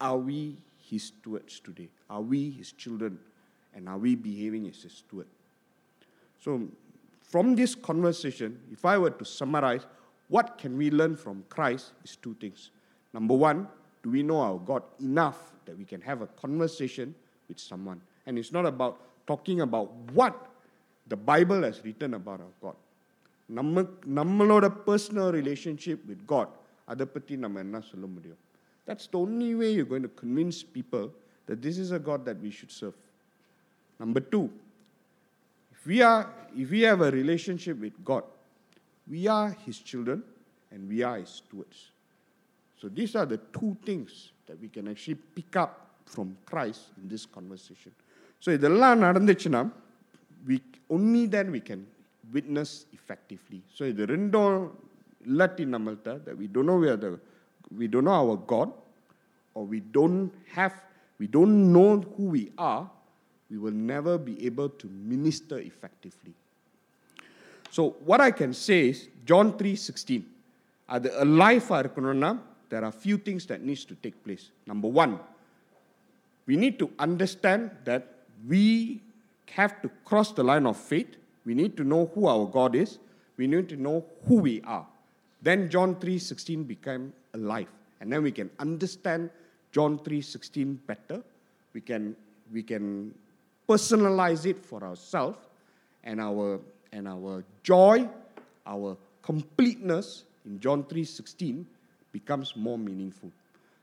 Are 0.00 0.16
we 0.18 0.56
His 0.90 1.04
stewards 1.04 1.60
today? 1.60 1.88
Are 2.10 2.20
we 2.22 2.50
His 2.50 2.72
children, 2.72 3.18
and 3.74 3.88
are 3.88 3.98
we 3.98 4.16
behaving 4.16 4.66
as 4.66 4.82
His 4.82 4.92
steward? 4.92 5.26
So 6.40 6.68
from 7.22 7.56
this 7.56 7.74
conversation, 7.74 8.58
if 8.72 8.84
I 8.84 8.98
were 8.98 9.10
to 9.10 9.24
summarize, 9.24 9.86
what 10.28 10.58
can 10.58 10.76
we 10.76 10.90
learn 10.90 11.16
from 11.16 11.44
Christ 11.48 11.92
is 12.04 12.16
two 12.16 12.34
things. 12.40 12.70
Number 13.12 13.34
one, 13.34 13.68
do 14.05 14.09
we 14.09 14.21
know 14.23 14.39
our 14.39 14.59
God 14.59 14.83
enough 14.99 15.39
that 15.65 15.77
we 15.77 15.85
can 15.85 16.01
have 16.01 16.21
a 16.21 16.27
conversation 16.43 17.13
with 17.47 17.59
someone? 17.59 17.99
And 18.25 18.37
it's 18.37 18.51
not 18.51 18.65
about 18.65 18.99
talking 19.27 19.61
about 19.61 19.91
what 20.13 20.35
the 21.07 21.19
Bible 21.31 21.61
has 21.63 21.77
written 21.85 22.13
about 22.13 22.39
our 22.41 22.55
God. 22.61 22.77
நம்ம 23.49 23.81
நம்மளோட 24.19 24.65
personal 24.87 25.31
relationship 25.37 26.03
with 26.09 26.25
God 26.31 26.51
அதை 26.91 27.05
பற்றி 27.15 27.35
நம்ம 27.43 27.59
என்ன 27.65 27.79
சொல்ல 27.91 28.05
முடியும் 28.15 28.39
that's 28.87 29.09
the 29.13 29.17
only 29.25 29.49
way 29.61 29.67
you 29.77 29.83
going 29.89 30.05
to 30.07 30.11
convince 30.21 30.61
people 30.75 31.05
that 31.49 31.61
this 31.65 31.79
is 31.83 31.93
a 31.97 32.01
God 32.09 32.23
that 32.29 32.41
we 32.45 32.51
should 32.59 32.75
serve 32.81 32.97
number 33.99 34.27
two 34.33 34.41
if 35.75 35.87
we 35.91 35.99
are 36.03 36.23
if 36.61 36.69
we 36.69 36.81
have 36.81 37.01
a 37.01 37.11
relationship 37.11 37.77
with 37.85 37.95
god 38.09 38.25
we 39.07 39.21
are 39.37 39.49
his 39.65 39.77
children 39.91 40.19
and 40.71 40.87
we 40.91 40.99
are 41.09 41.17
his 41.21 41.31
stewards 41.39 41.79
so 42.79 42.87
these 42.89 43.15
are 43.15 43.25
the 43.25 43.39
two 43.57 43.71
things 43.87 44.31
that 44.47 44.59
we 44.63 44.69
can 44.75 44.87
actually 44.87 45.19
pick 45.37 45.55
up 45.55 45.71
from 46.05 46.27
christ 46.45 46.81
in 47.01 47.07
this 47.13 47.25
conversation 47.37 47.91
so 48.43 48.51
இதெல்லாம் 48.57 49.01
நடந்துச்சுன்னா 49.07 49.61
we 50.47 50.57
only 50.95 51.23
then 51.35 51.49
we 51.57 51.61
can 51.69 51.81
witness 52.37 52.71
effectively 52.97 53.61
so 53.77 53.83
இது 53.93 54.05
ரெண்டும் 54.15 54.55
இல்லாட்டி 55.29 55.65
நம்மள்ட்ட 55.75 56.13
that 56.25 56.35
we 56.41 56.47
don't 56.55 56.69
know 56.71 56.79
where 56.85 56.99
the 57.05 57.11
we 57.79 57.87
don't 57.93 58.07
know 58.09 58.17
our 58.23 58.37
god 58.53 58.69
or 59.55 59.63
we 59.73 59.79
don't 59.97 60.25
have 60.57 60.75
we 61.21 61.27
don't 61.37 61.59
know 61.75 61.91
who 62.15 62.25
we 62.37 62.43
are 62.71 62.83
we 63.51 63.57
will 63.57 63.73
never 63.73 64.17
be 64.17 64.45
able 64.45 64.69
to 64.69 64.87
minister 64.87 65.59
effectively. 65.59 66.33
So 67.69 67.95
what 68.05 68.21
I 68.21 68.31
can 68.31 68.53
say 68.53 68.89
is 68.89 69.07
John 69.25 69.53
3:16. 69.59 70.23
அது 70.95 71.09
alive 71.23 71.67
இருக்கணும்னா 71.83 72.29
there 72.68 72.84
are 72.84 72.92
few 72.92 73.16
things 73.18 73.46
that 73.46 73.62
needs 73.62 73.84
to 73.86 73.94
take 73.96 74.22
place. 74.24 74.50
Number 74.66 74.88
one, 74.88 75.20
we 76.46 76.56
need 76.56 76.78
to 76.78 76.90
understand 76.98 77.70
that 77.84 78.06
we 78.46 79.00
have 79.52 79.80
to 79.82 79.90
cross 80.04 80.32
the 80.32 80.44
line 80.44 80.66
of 80.66 80.76
faith. 80.76 81.16
We 81.44 81.54
need 81.54 81.76
to 81.76 81.84
know 81.84 82.10
who 82.14 82.26
our 82.26 82.46
God 82.46 82.74
is. 82.74 82.98
We 83.36 83.46
need 83.46 83.68
to 83.68 83.76
know 83.76 84.04
who 84.26 84.36
we 84.36 84.60
are. 84.62 84.86
Then 85.42 85.68
John 85.70 85.96
3:16 85.96 86.64
became 86.66 87.12
alive. 87.34 87.68
And 88.00 88.12
then 88.12 88.22
we 88.22 88.32
can 88.32 88.50
understand 88.58 89.30
John 89.72 89.98
3:16 89.98 90.78
better. 90.86 91.22
We 91.72 91.80
can 91.80 92.16
we 92.52 92.62
can 92.62 93.14
personalize 93.68 94.46
it 94.46 94.64
for 94.64 94.82
ourselves 94.82 95.38
and 96.04 96.20
our 96.20 96.60
and 96.92 97.08
our 97.08 97.44
joy 97.62 98.08
our 98.66 98.96
completeness 99.22 100.24
in 100.46 100.60
john 100.60 100.84
3.16 100.84 101.64
becomes 102.15 102.55
more 102.55 102.77
meaningful 102.77 103.31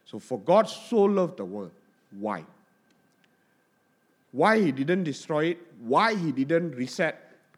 so 0.05 0.19
for 0.19 0.39
god 0.51 0.69
so 0.69 1.03
loved 1.19 1.37
the 1.37 1.45
world 1.45 1.71
why 2.27 2.41
why 4.33 4.61
he 4.61 4.71
didn't 4.81 5.05
destroy 5.05 5.47
it 5.53 5.59
why 5.95 6.15
he 6.15 6.31
didn't 6.41 6.73
reset 6.83 7.17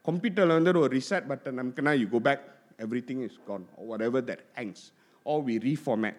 computer 0.09 0.47
வந்து 0.59 0.81
ஒரு 0.85 0.93
reset 0.99 1.25
button 1.31 1.55
நமக்குனா 1.61 1.93
you 2.01 2.09
go 2.16 2.21
back 2.29 2.40
everything 2.85 3.19
is 3.29 3.35
gone 3.49 3.64
or 3.77 3.85
whatever 3.93 4.21
that 4.31 4.40
hangs 4.59 4.83
or 5.31 5.37
we 5.49 5.55
reformat 5.71 6.16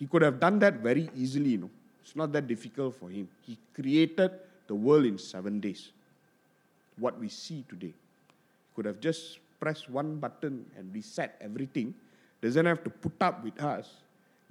he 0.00 0.06
could 0.12 0.24
have 0.28 0.38
done 0.46 0.58
that 0.64 0.74
very 0.88 1.04
easily 1.22 1.52
you 1.56 1.60
know 1.62 1.72
it's 2.02 2.16
not 2.20 2.30
that 2.36 2.46
difficult 2.54 2.92
for 3.00 3.08
him 3.16 3.26
he 3.46 3.54
created 3.78 4.32
the 4.70 4.76
world 4.86 5.06
in 5.10 5.16
7 5.18 5.60
days 5.66 5.82
what 7.04 7.14
we 7.22 7.28
see 7.42 7.60
today 7.72 7.94
he 8.66 8.70
could 8.74 8.88
have 8.90 9.00
just 9.08 9.22
pressed 9.62 9.86
one 10.00 10.10
button 10.24 10.54
and 10.76 10.84
reset 10.98 11.32
everything 11.48 11.88
doesn't 12.41 12.65
have 12.65 12.83
to 12.83 12.89
put 12.89 13.13
up 13.21 13.43
with 13.43 13.61
us 13.61 13.89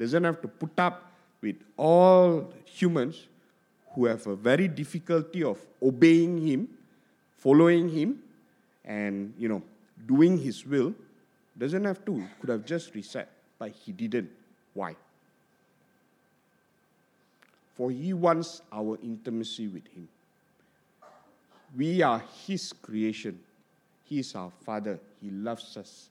doesn't 0.00 0.24
have 0.24 0.40
to 0.40 0.48
put 0.48 0.78
up 0.78 1.12
with 1.42 1.56
all 1.76 2.50
humans 2.64 3.26
who 3.92 4.06
have 4.06 4.26
a 4.26 4.34
very 4.34 4.66
difficulty 4.66 5.44
of 5.44 5.58
obeying 5.82 6.40
him, 6.40 6.68
following 7.36 7.88
him, 7.90 8.22
and 8.82 9.34
you 9.38 9.46
know, 9.46 9.62
doing 10.06 10.38
his 10.38 10.64
will, 10.64 10.94
doesn't 11.58 11.84
have 11.84 12.02
to. 12.06 12.24
Could 12.40 12.48
have 12.48 12.64
just 12.64 12.94
reset, 12.94 13.28
but 13.58 13.72
he 13.72 13.92
didn't. 13.92 14.30
Why? 14.72 14.96
For 17.74 17.90
he 17.90 18.14
wants 18.14 18.62
our 18.72 18.98
intimacy 19.02 19.68
with 19.68 19.86
him. 19.88 20.08
We 21.76 22.00
are 22.00 22.22
his 22.46 22.72
creation. 22.72 23.38
He 24.04 24.20
is 24.20 24.34
our 24.34 24.50
father. 24.64 24.98
He 25.22 25.30
loves 25.30 25.76
us. 25.76 26.08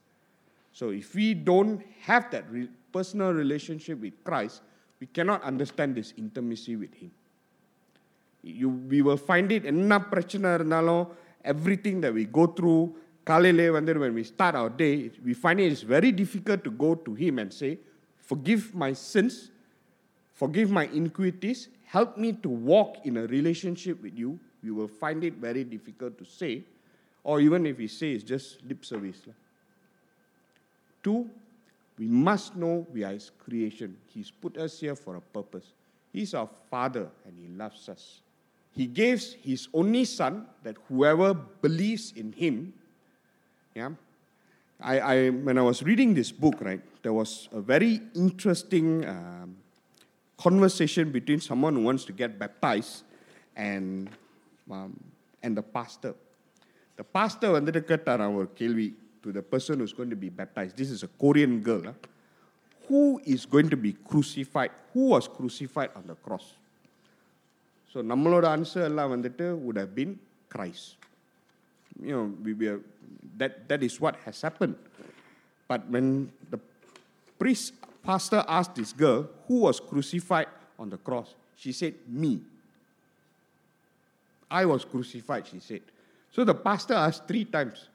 So 0.71 0.89
if 0.89 1.15
we 1.15 1.33
don't 1.33 1.81
have 2.01 2.29
that 2.31 2.45
re- 2.51 2.69
personal 2.91 3.33
relationship 3.33 4.01
with 4.01 4.13
Christ, 4.23 4.61
we 4.99 5.07
cannot 5.07 5.43
understand 5.43 5.95
this 5.95 6.13
intimacy 6.17 6.75
with 6.75 6.93
him. 6.93 7.11
You, 8.43 8.69
we 8.69 9.01
will 9.01 9.17
find 9.17 9.51
it 9.51 9.63
என்ன 9.65 9.93
பிரச்சனை 10.11 10.49
இருந்தாலும் 10.57 11.05
everything 11.53 11.97
that 12.03 12.13
we 12.19 12.25
go 12.39 12.45
through 12.57 12.81
காலையிலே 13.29 13.67
வந்து 13.77 13.93
when 14.03 14.13
we 14.19 14.23
start 14.33 14.53
our 14.61 14.71
day 14.83 14.95
we 15.27 15.33
find 15.43 15.59
it 15.65 15.71
is 15.77 15.83
very 15.95 16.11
difficult 16.21 16.59
to 16.67 16.71
go 16.85 16.91
to 17.05 17.11
him 17.21 17.39
and 17.43 17.51
say 17.61 17.71
forgive 18.31 18.63
my 18.83 18.91
sins 19.11 19.35
forgive 20.41 20.69
my 20.79 20.85
iniquities 20.99 21.59
help 21.95 22.11
me 22.23 22.29
to 22.45 22.49
walk 22.71 22.91
in 23.09 23.15
a 23.23 23.25
relationship 23.37 23.97
with 24.05 24.15
you 24.23 24.31
we 24.65 24.71
will 24.77 24.91
find 25.03 25.23
it 25.29 25.35
very 25.47 25.63
difficult 25.75 26.13
to 26.21 26.25
say 26.39 26.53
or 27.23 27.35
even 27.47 27.65
if 27.71 27.77
we 27.83 27.87
say 27.99 28.11
it's 28.15 28.27
just 28.35 28.47
lip 28.69 28.83
service 28.91 29.21
lah. 29.29 29.37
two 31.03 31.29
we 31.97 32.07
must 32.07 32.55
know 32.55 32.85
we 32.93 33.03
are 33.03 33.13
his 33.13 33.31
creation 33.43 33.95
he's 34.07 34.31
put 34.31 34.57
us 34.57 34.79
here 34.79 34.95
for 34.95 35.15
a 35.15 35.21
purpose 35.21 35.73
he's 36.11 36.33
our 36.33 36.49
father 36.69 37.07
and 37.25 37.33
he 37.39 37.47
loves 37.55 37.87
us 37.89 38.21
he 38.73 38.85
gives 38.85 39.33
his 39.33 39.67
only 39.73 40.03
son 40.05 40.45
that 40.63 40.75
whoever 40.87 41.33
believes 41.33 42.13
in 42.15 42.31
him 42.33 42.73
yeah 43.73 43.89
I, 44.81 44.99
I 44.99 45.29
when 45.29 45.57
i 45.57 45.61
was 45.61 45.83
reading 45.83 46.13
this 46.13 46.31
book 46.31 46.55
right 46.59 46.81
there 47.01 47.13
was 47.13 47.47
a 47.53 47.61
very 47.61 48.01
interesting 48.13 49.05
um, 49.07 49.55
conversation 50.37 51.11
between 51.11 51.39
someone 51.39 51.75
who 51.75 51.83
wants 51.83 52.03
to 52.05 52.11
get 52.11 52.37
baptized 52.37 53.03
and 53.55 54.09
um, 54.69 54.99
and 55.43 55.55
the 55.55 55.61
pastor 55.61 56.13
the 56.97 57.03
pastor 57.17 57.49
வந்துட்டு 57.57 57.81
கேட்டாராம் 57.91 58.35
ஒரு 58.39 58.47
கேள்வி 58.53 58.87
to 59.23 59.31
the 59.31 59.41
person 59.41 59.79
who's 59.79 59.93
going 59.93 60.09
to 60.09 60.21
be 60.25 60.29
baptized 60.29 60.75
this 60.81 60.91
is 60.95 61.01
a 61.03 61.11
korean 61.23 61.55
girl 61.69 61.83
ah. 61.87 61.95
who 62.87 63.01
is 63.25 63.45
going 63.45 63.69
to 63.69 63.79
be 63.87 63.93
crucified 64.11 64.71
who 64.93 65.07
was 65.15 65.27
crucified 65.27 65.91
on 65.95 66.05
the 66.13 66.17
cross 66.27 66.47
so 67.95 68.01
நம்மளோட 68.11 68.45
answer 68.55 68.85
எல்லாம் 68.87 69.11
வந்துட்டு 69.15 69.45
would 69.65 69.77
have 69.81 69.91
been 69.99 70.09
Christ. 70.55 70.95
You 72.01 72.13
know, 72.15 72.33
we, 72.43 72.53
we 72.53 72.67
are, 72.67 72.81
that, 73.37 73.67
that 73.69 73.81
is 73.87 73.99
what 73.99 74.15
has 74.25 74.41
happened. 74.41 74.75
But 75.67 75.87
when 75.89 76.31
the 76.49 76.59
priest, 77.39 77.73
pastor 78.03 78.43
asked 78.47 78.75
this 78.75 78.93
girl, 78.93 79.27
who 79.47 79.61
was 79.61 79.79
crucified 79.79 80.47
on 80.77 80.89
the 80.89 80.97
cross? 80.97 81.33
She 81.57 81.71
said, 81.71 81.95
me. 82.07 82.41
I 84.49 84.65
was 84.65 84.85
crucified, 84.85 85.47
she 85.47 85.59
said. 85.59 85.81
So 86.31 86.43
the 86.43 86.53
pastor 86.53 86.93
asked 86.93 87.27
three 87.27 87.45
times, 87.45 87.87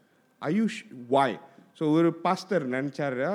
are 0.44 0.51
you, 0.51 0.68
sh- 0.68 0.87
why? 1.09 1.38
So 1.75 1.87
ஒரு 1.99 2.11
pastor 2.27 2.61
நினைச்சாரு 2.75 3.29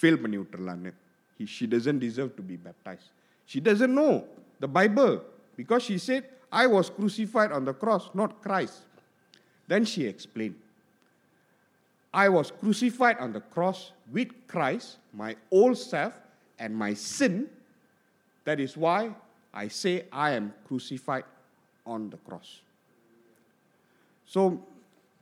fail 0.00 0.16
பண்ணி 0.22 0.38
விட்டுறலான்னு 0.38 0.92
he, 1.38 1.46
she 1.46 1.66
doesn't 1.66 1.98
deserve 1.98 2.34
to 2.36 2.42
be 2.42 2.56
baptized. 2.56 3.08
She 3.44 3.60
doesn't 3.60 3.94
know 3.94 4.24
the 4.58 4.66
Bible 4.66 5.22
because 5.56 5.82
she 5.82 5.98
said, 5.98 6.24
I 6.50 6.66
was 6.66 6.90
crucified 6.90 7.52
on 7.52 7.64
the 7.64 7.74
cross, 7.74 8.08
not 8.14 8.42
Christ. 8.42 8.78
Then 9.68 9.84
she 9.84 10.06
explained, 10.06 10.56
I 12.12 12.28
was 12.28 12.50
crucified 12.50 13.18
on 13.18 13.32
the 13.32 13.40
cross 13.40 13.92
with 14.10 14.28
Christ, 14.48 14.96
my 15.12 15.36
old 15.50 15.76
self, 15.76 16.14
and 16.58 16.74
my 16.74 16.94
sin. 16.94 17.48
That 18.44 18.60
is 18.60 18.76
why 18.76 19.14
I 19.52 19.68
say 19.68 20.06
I 20.12 20.30
am 20.30 20.54
crucified 20.66 21.24
on 21.84 22.10
the 22.10 22.16
cross. 22.16 22.60
So, 24.24 24.62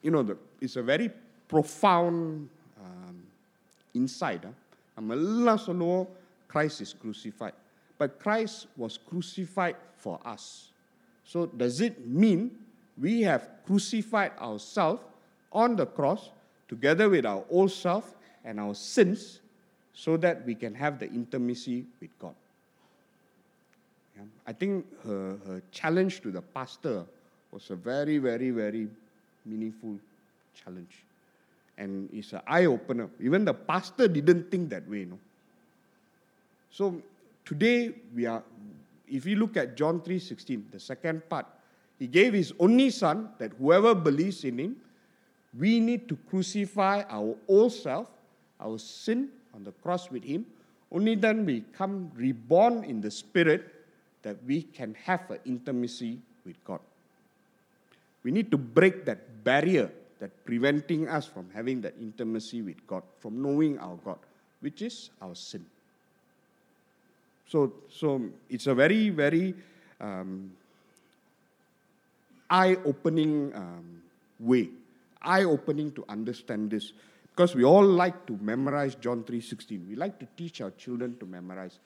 you 0.02 0.10
know, 0.10 0.22
the, 0.22 0.36
it's 0.60 0.76
a 0.76 0.82
very 0.82 1.10
profound 1.48 2.48
um, 2.78 3.22
insight. 3.94 4.44
Huh? 4.44 4.52
நம்ம 4.96 5.14
எல்லாம் 5.20 5.62
சொல்லுவோம் 5.68 6.04
Christ 6.52 6.78
is 6.84 6.92
crucified. 7.02 7.56
But 8.00 8.10
Christ 8.24 8.56
was 8.82 8.94
crucified 9.08 9.76
for 10.02 10.16
us. 10.34 10.44
So 11.24 11.46
does 11.46 11.80
it 11.80 12.06
mean 12.06 12.40
we 13.06 13.22
have 13.22 13.42
crucified 13.66 14.32
ourselves 14.38 15.02
on 15.62 15.74
the 15.80 15.86
cross 15.86 16.30
together 16.68 17.08
with 17.08 17.24
our 17.32 17.42
old 17.50 17.72
self 17.72 18.14
and 18.44 18.60
our 18.60 18.74
sins 18.74 19.40
so 19.92 20.16
that 20.24 20.44
we 20.48 20.54
can 20.54 20.74
have 20.74 20.98
the 20.98 21.08
intimacy 21.08 21.86
with 22.00 22.12
God? 22.18 22.34
Yeah. 24.16 24.22
I 24.46 24.52
think 24.52 24.84
her, 25.06 25.36
her 25.46 25.62
challenge 25.72 26.20
to 26.22 26.30
the 26.30 26.42
pastor 26.42 27.04
was 27.50 27.70
a 27.70 27.76
very, 27.76 28.18
very, 28.18 28.50
very 28.50 28.88
meaningful 29.45 29.97
challenge. 30.53 31.03
And 31.77 32.09
it's 32.13 32.33
an 32.33 32.41
eye 32.47 32.65
opener. 32.65 33.09
Even 33.21 33.45
the 33.45 33.53
pastor 33.53 34.07
didn't 34.07 34.51
think 34.51 34.69
that 34.69 34.87
way, 34.89 35.05
no. 35.05 35.17
So 36.71 37.01
today 37.45 37.93
we 38.13 38.25
are 38.25 38.43
if 39.09 39.25
you 39.25 39.35
look 39.35 39.57
at 39.57 39.75
John 39.75 40.01
3:16, 40.01 40.71
the 40.71 40.79
second 40.79 41.27
part, 41.29 41.45
he 41.97 42.07
gave 42.07 42.33
his 42.33 42.53
only 42.59 42.89
son 42.89 43.29
that 43.39 43.53
whoever 43.53 43.93
believes 43.95 44.43
in 44.43 44.59
him, 44.59 44.75
we 45.57 45.79
need 45.79 46.07
to 46.07 46.17
crucify 46.29 47.03
our 47.09 47.35
old 47.47 47.73
self, 47.73 48.07
our 48.59 48.77
sin 48.77 49.29
on 49.53 49.63
the 49.63 49.71
cross 49.83 50.11
with 50.11 50.23
him. 50.23 50.45
Only 50.91 51.15
then 51.15 51.45
we 51.45 51.65
come 51.73 52.11
reborn 52.15 52.83
in 52.83 53.01
the 53.01 53.11
spirit 53.11 53.65
that 54.21 54.37
we 54.45 54.63
can 54.63 54.93
have 55.05 55.29
an 55.31 55.39
intimacy 55.45 56.19
with 56.45 56.63
God. 56.65 56.79
We 58.24 58.30
need 58.30 58.50
to 58.50 58.58
break 58.58 59.04
that 59.04 59.44
barrier 59.44 59.90
that 60.20 60.32
preventing 60.44 61.08
us 61.08 61.26
from 61.26 61.46
having 61.52 61.80
that 61.82 61.94
intimacy 62.00 62.62
with 62.62 62.86
God, 62.86 63.02
from 63.20 63.42
knowing 63.42 63.78
our 63.78 63.96
God, 64.04 64.18
which 64.60 64.80
is 64.82 65.10
our 65.20 65.34
sin. 65.34 65.64
So, 67.46 67.72
so 67.90 68.22
it's 68.48 68.66
a 68.66 68.74
very, 68.74 69.10
very 69.10 69.54
um, 70.00 70.52
eye-opening 72.48 73.52
um, 73.54 74.02
way, 74.40 74.70
eye-opening 75.20 75.92
to 75.92 76.04
understand 76.08 76.70
this. 76.70 76.92
Because 77.30 77.54
we 77.54 77.64
all 77.64 77.84
like 77.84 78.26
to 78.26 78.38
memorize 78.40 78.94
John 78.94 79.24
3.16. 79.24 79.88
We 79.88 79.96
like 79.96 80.18
to 80.20 80.26
teach 80.36 80.60
our 80.60 80.70
children 80.70 81.16
to 81.18 81.26
memorize. 81.26 81.78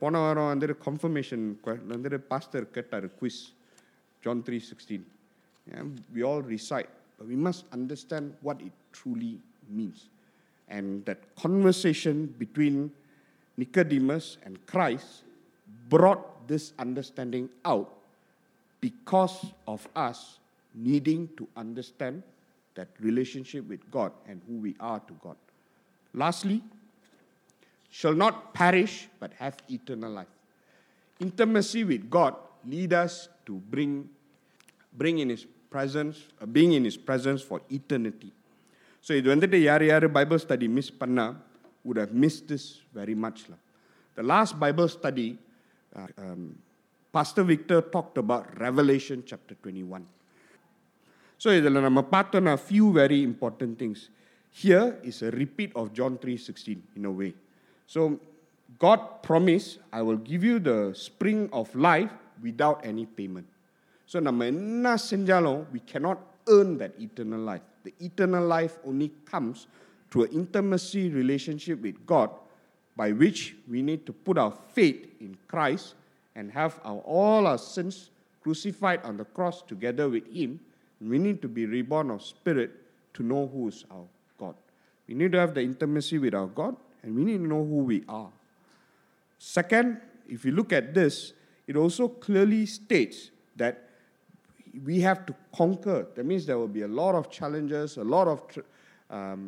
போன 0.00 0.20
வாரம் 0.22 0.48
வந்துட்டு 0.52 0.74
confirmation 0.84 1.44
வந்துட்டு 1.90 2.18
pastor 2.30 2.64
கேட்டார் 2.76 3.04
quiz 3.18 3.42
John 4.24 4.40
three 4.46 4.56
sixteen 4.70 5.04
we 6.13 6.23
all 6.23 6.41
recite, 6.41 6.89
but 7.17 7.27
we 7.27 7.35
must 7.35 7.65
understand 7.71 8.33
what 8.41 8.61
it 8.61 8.71
truly 8.91 9.39
means. 9.69 10.09
And 10.67 11.05
that 11.05 11.35
conversation 11.35 12.33
between 12.37 12.91
Nicodemus 13.57 14.37
and 14.43 14.63
Christ 14.67 15.23
brought 15.89 16.47
this 16.47 16.73
understanding 16.79 17.49
out 17.63 17.91
because 18.81 19.45
of 19.67 19.87
us 19.95 20.39
needing 20.73 21.29
to 21.37 21.47
understand 21.55 22.21
that 22.75 22.87
relationship 22.99 23.67
with 23.67 23.79
God 23.89 24.11
and 24.27 24.41
who 24.47 24.57
we 24.57 24.75
are 24.79 24.99
to 24.99 25.13
God. 25.23 25.37
Lastly, 26.13 26.61
shall 27.89 28.13
not 28.13 28.53
perish 28.53 29.07
but 29.19 29.31
have 29.39 29.57
eternal 29.69 30.11
life. 30.11 30.27
Intimacy 31.19 31.83
with 31.85 32.09
God 32.09 32.35
lead 32.67 32.93
us 32.93 33.29
to 33.45 33.53
bring, 33.69 34.09
bring 34.93 35.19
in 35.19 35.29
His 35.29 35.45
presence, 35.74 36.16
uh, 36.40 36.46
being 36.46 36.72
in 36.72 36.84
His 36.84 36.96
presence 36.96 37.42
for 37.42 37.60
eternity. 37.78 38.30
So 39.00 39.14
இது 39.14 39.28
வந்துட்டு 39.34 39.58
யார் 39.70 39.84
யார் 39.90 40.06
Bible 40.18 40.40
study 40.46 40.68
miss 40.78 40.92
பண்ணா 41.02 41.26
would 41.86 41.98
have 42.02 42.12
missed 42.24 42.44
this 42.52 42.64
very 42.98 43.16
much. 43.24 43.38
lah. 43.50 43.60
The 44.18 44.24
last 44.32 44.52
Bible 44.64 44.88
study, 44.88 45.28
uh, 45.96 46.08
um, 46.24 46.58
Pastor 47.12 47.42
Victor 47.42 47.80
talked 47.94 48.18
about 48.18 48.44
Revelation 48.66 49.18
chapter 49.30 49.54
21. 49.54 50.06
So 51.42 51.48
இதில் 51.58 51.84
நம்ம 51.86 52.00
பார்த்தோன்னா 52.14 52.52
few 52.70 52.86
very 53.02 53.20
important 53.30 53.72
things. 53.82 54.00
Here 54.62 54.86
is 55.10 55.16
a 55.28 55.30
repeat 55.42 55.70
of 55.80 55.86
John 55.98 56.12
3:16 56.22 56.82
in 56.98 57.04
a 57.10 57.14
way. 57.20 57.32
So 57.94 58.00
God 58.84 59.00
promised, 59.28 59.70
I 59.98 60.02
will 60.02 60.20
give 60.30 60.42
you 60.48 60.58
the 60.70 60.78
spring 60.94 61.40
of 61.60 61.74
life 61.74 62.12
without 62.46 62.78
any 62.90 63.06
payment. 63.18 63.46
So 64.06 64.20
நம்ம 64.28 64.46
என்ன 64.54 64.94
செஞ்சாலும் 65.10 65.60
we 65.74 65.80
cannot 65.92 66.18
earn 66.54 66.78
that 66.78 66.92
eternal 67.06 67.42
life. 67.50 67.66
The 67.84 67.94
eternal 68.08 68.44
life 68.56 68.78
only 68.84 69.10
comes 69.32 69.66
through 70.10 70.24
an 70.28 70.32
intimacy 70.40 71.10
relationship 71.10 71.80
with 71.86 71.98
God 72.06 72.30
by 72.96 73.12
which 73.12 73.56
we 73.68 73.82
need 73.82 74.04
to 74.06 74.12
put 74.12 74.36
our 74.36 74.54
faith 74.76 75.06
in 75.20 75.36
Christ 75.48 75.94
and 76.34 76.50
have 76.50 76.80
our, 76.84 76.98
all 76.98 77.46
our 77.46 77.58
sins 77.58 78.10
crucified 78.42 79.00
on 79.04 79.16
the 79.16 79.24
cross 79.24 79.62
together 79.62 80.08
with 80.08 80.26
Him. 80.32 80.60
We 81.00 81.18
need 81.18 81.40
to 81.42 81.48
be 81.48 81.66
reborn 81.66 82.10
of 82.10 82.22
spirit 82.22 82.72
to 83.14 83.22
know 83.22 83.48
who 83.52 83.68
is 83.68 83.84
our 83.90 84.04
God. 84.38 84.54
We 85.08 85.14
need 85.14 85.32
to 85.32 85.38
have 85.38 85.54
the 85.54 85.62
intimacy 85.62 86.18
with 86.18 86.34
our 86.34 86.46
God 86.46 86.76
and 87.02 87.14
we 87.14 87.24
need 87.24 87.38
to 87.38 87.46
know 87.46 87.64
who 87.64 87.84
we 87.84 88.04
are. 88.08 88.30
Second, 89.38 90.00
if 90.28 90.44
you 90.44 90.52
look 90.52 90.72
at 90.72 90.92
this, 90.92 91.32
it 91.66 91.76
also 91.76 92.08
clearly 92.08 92.66
states 92.66 93.30
that 93.56 93.83
we 94.84 95.00
have 95.00 95.26
to 95.26 95.34
conquer. 95.52 96.06
That 96.14 96.24
means 96.24 96.46
there 96.46 96.58
will 96.58 96.68
be 96.68 96.82
a 96.82 96.92
lot 97.00 97.14
of 97.14 97.30
challenges, 97.30 97.96
a 97.96 98.04
lot 98.04 98.28
of 98.28 98.46
tr- 98.48 98.68
um, 99.10 99.42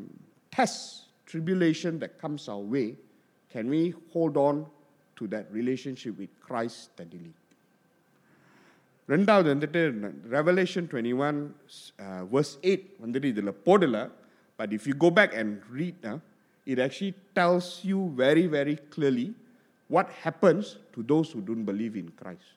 tests, 0.53 1.07
tribulation 1.27 1.99
that 2.01 2.19
comes 2.19 2.49
our 2.49 2.65
way. 2.77 2.97
Can 3.55 3.69
we 3.69 3.95
hold 4.13 4.37
on 4.39 4.67
to 5.17 5.27
that 5.29 5.47
relationship 5.53 6.19
with 6.19 6.33
Christ 6.41 6.77
steadily? 6.89 7.33
ரெண்டாவது 9.09 9.49
வந்துட்டு 9.53 9.81
Revelation 10.35 10.87
twenty 10.91 11.15
one 11.27 11.39
verse 12.35 12.53
eight 12.71 12.85
வந்துட்டு 13.05 13.29
இதில் 13.35 13.53
போடல 13.67 13.97
but 14.59 14.73
if 14.77 14.87
you 14.91 14.95
go 15.05 15.11
back 15.19 15.35
and 15.41 15.55
read 15.79 16.07
it 16.67 16.83
actually 16.87 17.13
tells 17.39 17.71
you 17.91 17.99
very 18.23 18.45
very 18.57 18.77
clearly 18.95 19.27
what 19.91 20.13
happens 20.25 20.71
to 20.95 21.03
those 21.13 21.33
who 21.37 21.43
don't 21.51 21.67
believe 21.71 21.97
in 22.03 22.13
Christ 22.23 22.53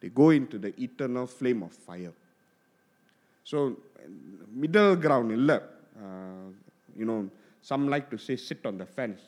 they 0.00 0.08
go 0.08 0.30
into 0.30 0.58
the 0.58 0.72
eternal 0.80 1.26
flame 1.26 1.62
of 1.62 1.72
fire. 1.72 2.12
So, 3.44 3.76
middle 4.52 4.96
ground, 4.96 5.32
illa. 5.32 5.62
Uh, 5.96 6.50
you 6.96 7.04
know, 7.04 7.28
some 7.62 7.88
like 7.88 8.10
to 8.10 8.18
say 8.18 8.36
sit 8.36 8.64
on 8.64 8.78
the 8.78 8.86
fence. 8.86 9.20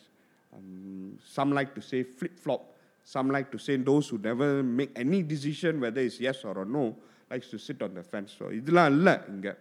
Um, 0.55 1.19
some 1.25 1.53
like 1.53 1.75
to 1.75 1.83
say 1.83 2.03
flip 2.03 2.39
flop. 2.39 2.63
Some 3.05 3.31
like 3.31 3.51
to 3.51 3.59
say 3.59 3.77
those 3.77 4.09
who 4.09 4.19
never 4.19 4.63
make 4.63 4.91
any 4.97 5.23
decision 5.23 5.81
whether 5.81 6.01
it's 6.01 6.21
yes 6.21 6.45
or 6.45 6.63
a 6.63 6.65
no 6.65 6.95
likes 7.31 7.49
to 7.49 7.59
sit 7.59 7.83
on 7.83 7.95
the 7.95 8.03
fence. 8.03 8.35
So, 8.39 8.47
இதெல்லாம் 8.61 8.91
இல்ல 8.97 9.09
இங்க. 9.35 9.57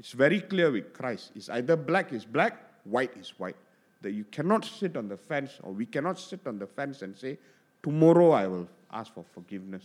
It's 0.00 0.12
very 0.12 0.40
clear 0.50 0.70
with 0.70 0.92
Christ. 0.98 1.32
It's 1.34 1.48
either 1.58 1.76
black 1.76 2.12
is 2.12 2.24
black, 2.24 2.54
white 2.84 3.14
is 3.22 3.30
white. 3.40 3.56
That 4.02 4.12
you 4.12 4.24
cannot 4.36 4.64
sit 4.64 4.96
on 4.96 5.08
the 5.08 5.16
fence 5.16 5.52
or 5.64 5.72
we 5.72 5.86
cannot 5.94 6.18
sit 6.20 6.46
on 6.46 6.58
the 6.62 6.68
fence 6.76 7.02
and 7.02 7.16
say, 7.16 7.32
tomorrow 7.82 8.30
I 8.30 8.46
will 8.46 8.68
ask 8.92 9.12
for 9.12 9.24
forgiveness. 9.34 9.82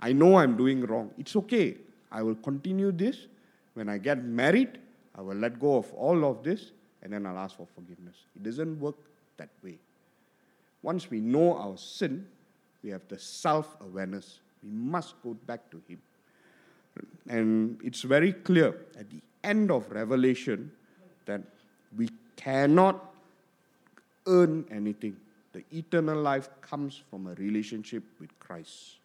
I 0.00 0.12
know 0.12 0.36
I'm 0.36 0.56
doing 0.56 0.84
wrong. 0.84 1.10
It's 1.18 1.36
okay. 1.36 1.76
I 2.10 2.22
will 2.22 2.34
continue 2.36 2.92
this. 2.92 3.26
When 3.74 3.88
I 3.88 3.98
get 3.98 4.24
married, 4.24 4.78
I 5.14 5.22
will 5.22 5.36
let 5.36 5.58
go 5.58 5.76
of 5.76 5.92
all 5.94 6.24
of 6.24 6.42
this 6.42 6.70
and 7.02 7.12
then 7.12 7.26
I'll 7.26 7.38
ask 7.38 7.56
for 7.56 7.66
forgiveness. 7.74 8.16
It 8.34 8.42
doesn't 8.42 8.80
work 8.80 8.96
that 9.36 9.48
way. 9.62 9.78
Once 10.82 11.10
we 11.10 11.20
know 11.20 11.56
our 11.56 11.76
sin, 11.76 12.26
we 12.82 12.90
have 12.90 13.02
the 13.08 13.18
self 13.18 13.76
awareness. 13.80 14.40
We 14.62 14.70
must 14.70 15.14
go 15.22 15.34
back 15.34 15.70
to 15.70 15.80
Him. 15.88 16.00
And 17.28 17.78
it's 17.84 18.02
very 18.02 18.32
clear 18.32 18.74
at 18.98 19.10
the 19.10 19.20
end 19.44 19.70
of 19.70 19.90
Revelation 19.90 20.72
that 21.26 21.42
we 21.96 22.08
cannot 22.36 23.14
earn 24.26 24.64
anything. 24.70 25.16
The 25.52 25.64
eternal 25.72 26.20
life 26.20 26.48
comes 26.60 27.02
from 27.10 27.26
a 27.26 27.34
relationship 27.34 28.02
with 28.20 28.36
Christ. 28.38 28.96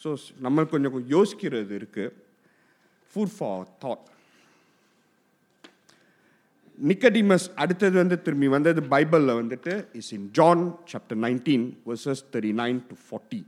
So 0.00 0.10
நம்ம 0.46 0.64
கொஞ்சம் 0.72 0.96
யோசிக்கிறது 1.16 1.74
இருக்கு 1.80 2.04
food 3.12 3.34
for 3.36 3.64
thought 3.84 4.06
நிக்கடிமஸ் 6.78 7.46
அடுத்தது 7.62 7.96
வந்து 8.02 8.16
திரும்பி 8.26 8.48
வந்தது 8.56 8.82
பைபிளில் 8.94 9.38
வந்துட்டு 9.40 9.74
is 10.00 10.12
in 10.16 10.28
John 10.38 10.64
chapter 10.92 11.20
nineteen 11.26 11.66
verses 11.90 12.22
thirty 12.32 12.52
nine 12.62 12.80
to 12.90 12.96
forty 13.06 13.40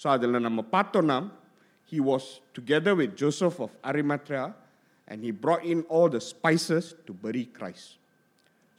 so 0.00 0.08
அதில் 0.14 0.44
நம்ம 0.46 0.60
பார்த்தோன்னா 0.76 1.18
he 1.92 2.00
was 2.10 2.28
together 2.58 2.98
with 3.02 3.14
Joseph 3.22 3.60
of 3.66 3.76
Arimathea 3.90 4.44
and 5.08 5.22
he 5.26 5.32
brought 5.44 5.64
in 5.74 5.84
all 5.90 6.10
the 6.16 6.20
spices 6.32 6.90
to 7.06 7.14
bury 7.22 7.44
Christ. 7.58 7.88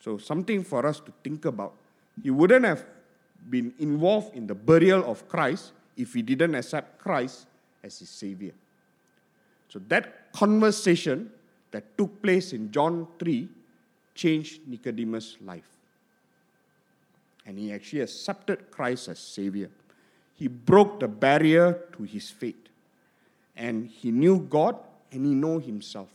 So 0.03 0.17
something 0.29 0.61
for 0.63 0.81
us 0.85 0.99
to 0.99 1.11
think 1.23 1.45
about. 1.45 1.73
He 2.17 2.31
wouldn't 2.31 2.65
have 2.65 2.83
been 3.41 3.73
involved 3.79 4.35
in 4.35 4.47
the 4.47 4.55
burial 4.69 5.01
of 5.11 5.17
Christ 5.27 5.65
if 5.96 6.14
he 6.14 6.22
didn't 6.22 6.54
accept 6.54 6.98
Christ 6.98 7.46
as 7.82 7.98
his 7.98 8.08
savior. 8.08 8.52
So 9.68 9.80
that 9.88 10.32
conversation 10.32 11.30
that 11.70 11.96
took 11.98 12.22
place 12.22 12.52
in 12.52 12.70
John 12.70 13.06
3 13.18 13.48
changed 14.14 14.60
Nicodemus' 14.66 15.36
life. 15.44 15.68
And 17.46 17.58
he 17.58 17.72
actually 17.72 18.02
accepted 18.02 18.70
Christ 18.70 19.08
as 19.08 19.18
savior. 19.18 19.70
He 20.34 20.48
broke 20.48 21.00
the 21.00 21.08
barrier 21.08 21.80
to 21.96 22.02
his 22.04 22.30
faith. 22.30 22.68
And 23.56 23.88
he 23.88 24.10
knew 24.10 24.40
God 24.40 24.76
and 25.12 25.26
he 25.26 25.34
knew 25.34 25.60
himself. 25.60 26.08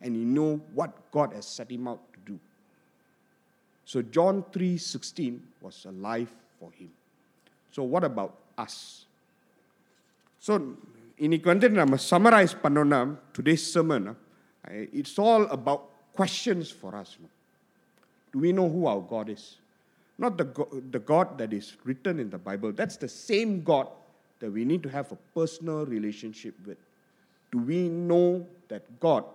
And 0.00 0.14
he 0.14 0.24
knew 0.24 0.58
what 0.74 1.10
God 1.10 1.32
has 1.32 1.46
set 1.46 1.70
him 1.70 1.88
out 1.88 2.00
to 2.12 2.32
do. 2.32 2.40
So 3.84 4.02
John 4.02 4.42
3:16 4.52 5.40
was 5.60 5.86
a 5.86 5.92
life 5.92 6.34
for 6.58 6.70
him. 6.72 6.90
So 7.72 7.82
what 7.82 8.04
about 8.04 8.36
us? 8.56 9.06
So 10.47 10.53
இன்னைக்கு 11.25 11.47
வந்து 11.53 11.69
நம்ம 11.81 11.99
summarise 12.11 12.55
பண்ணோன்னா 12.65 12.99
today's 13.37 13.65
sermon 13.75 14.09
it's 14.99 15.19
all 15.27 15.47
about 15.57 15.85
questions 16.19 16.73
for 16.79 16.97
us 17.01 17.15
to 18.33 18.39
we 18.47 18.51
know 18.61 18.67
who 18.75 18.83
our 18.93 19.05
God 19.15 19.31
is 19.37 19.47
not 20.19 20.37
the 20.41 20.45
the 20.97 21.01
God 21.13 21.31
that 21.41 21.55
is 21.61 21.71
written 21.91 22.21
in 22.25 22.31
the 22.35 22.39
Bible 22.49 22.73
that's 22.81 23.01
the 23.05 23.09
same 23.27 23.55
God 23.71 23.93
that 24.39 24.51
we 24.51 24.65
need 24.65 24.83
to 24.83 24.89
have 24.89 25.11
a 25.11 25.17
personal 25.35 25.85
relationship 25.85 26.55
with. 26.65 26.77
Do 27.53 27.59
we 27.59 27.89
know 27.89 28.47
that 28.69 28.83
God 28.99 29.25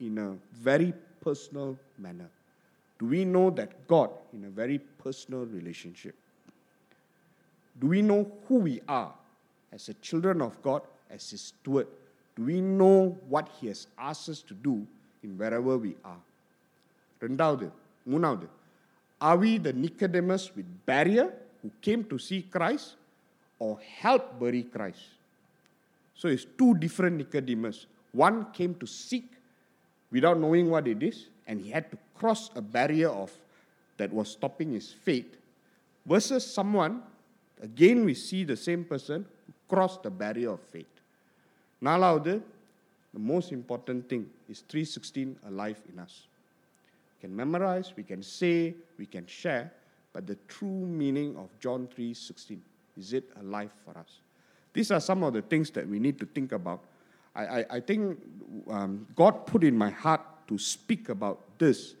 in 0.00 0.18
a 0.18 0.34
very 0.52 0.92
personal 1.20 1.76
manner? 1.98 2.30
Do 3.00 3.06
we 3.06 3.24
know 3.24 3.50
that 3.50 3.86
God 3.86 4.10
in 4.32 4.44
a 4.44 4.48
very 4.50 4.78
personal 4.78 5.44
relationship? 5.46 6.14
Do 7.76 7.88
we 7.88 8.02
know 8.02 8.30
who 8.46 8.58
we 8.58 8.80
are 8.88 9.12
as 9.72 9.88
a 9.88 9.94
children 9.94 10.40
of 10.40 10.60
God, 10.62 10.82
as 11.10 11.30
His 11.30 11.40
steward? 11.40 11.86
Do 12.36 12.44
we 12.44 12.60
know 12.60 13.16
what 13.28 13.48
He 13.60 13.68
has 13.68 13.86
asked 13.98 14.28
us 14.28 14.42
to 14.42 14.54
do 14.54 14.86
in 15.22 15.38
wherever 15.38 15.76
we 15.78 15.94
are? 16.04 16.22
ரெண்டாவது 17.24 17.66
மூணாவது 18.12 18.46
are 19.26 19.36
we 19.42 19.50
the 19.66 19.72
Nicodemus 19.72 20.54
with 20.54 20.66
barrier 20.84 21.32
who 21.62 21.70
came 21.80 22.04
to 22.10 22.18
see 22.18 22.40
Christ 22.54 22.96
or 23.58 23.78
help 24.02 24.38
bury 24.38 24.64
Christ? 24.64 25.04
So 26.14 26.28
it's 26.28 26.46
two 26.58 26.74
different 26.74 27.16
Nicodemus. 27.16 27.86
One 28.12 28.52
came 28.52 28.74
to 28.82 28.86
seek 28.86 29.24
without 30.10 30.38
knowing 30.38 30.68
what 30.68 30.86
it 30.86 31.02
is, 31.02 31.28
and 31.46 31.60
he 31.60 31.70
had 31.70 31.90
to 31.92 31.98
cross 32.18 32.50
a 32.54 32.60
barrier 32.60 33.08
of 33.08 33.32
that 33.96 34.12
was 34.12 34.28
stopping 34.30 34.72
his 34.72 34.92
faith, 34.92 35.36
versus 36.04 36.44
someone, 36.44 37.02
again 37.62 38.04
we 38.04 38.14
see 38.14 38.44
the 38.44 38.56
same 38.56 38.84
person 38.84 39.24
who 39.68 39.68
crossed 39.68 40.02
the 40.02 40.10
barrier 40.10 40.50
of 40.50 40.60
faith. 40.74 40.94
நாலாவது 41.82 42.34
the 43.14 43.20
most 43.20 43.52
important 43.52 44.08
thing 44.10 44.28
is 44.52 44.60
316 44.68 45.36
alive 45.46 45.80
in 45.90 46.00
us. 46.00 46.14
We 47.12 47.28
can 47.28 47.36
memorize, 47.42 47.92
we 47.96 48.02
can 48.02 48.22
say, 48.24 48.74
we 48.98 49.06
can 49.06 49.24
share, 49.26 49.72
but 50.12 50.26
the 50.26 50.36
true 50.48 50.86
meaning 51.02 51.36
of 51.36 51.48
John 51.60 51.86
3:16 51.96 52.58
is 52.96 53.12
it 53.12 53.30
alive 53.40 53.70
for 53.84 53.96
us? 53.98 54.18
These 54.72 54.90
are 54.90 55.00
some 55.00 55.22
of 55.22 55.32
the 55.32 55.42
things 55.42 55.70
that 55.70 55.88
we 55.88 55.98
need 55.98 56.18
to 56.18 56.26
think 56.26 56.50
about. 56.52 56.80
I, 57.34 57.44
I, 57.58 57.64
I 57.70 57.80
think 57.80 58.18
um, 58.68 59.06
God 59.14 59.46
put 59.46 59.62
in 59.64 59.76
my 59.76 59.90
heart 59.90 60.20
to 60.48 60.58
speak 60.58 61.08
about 61.08 61.40
this 61.58 61.94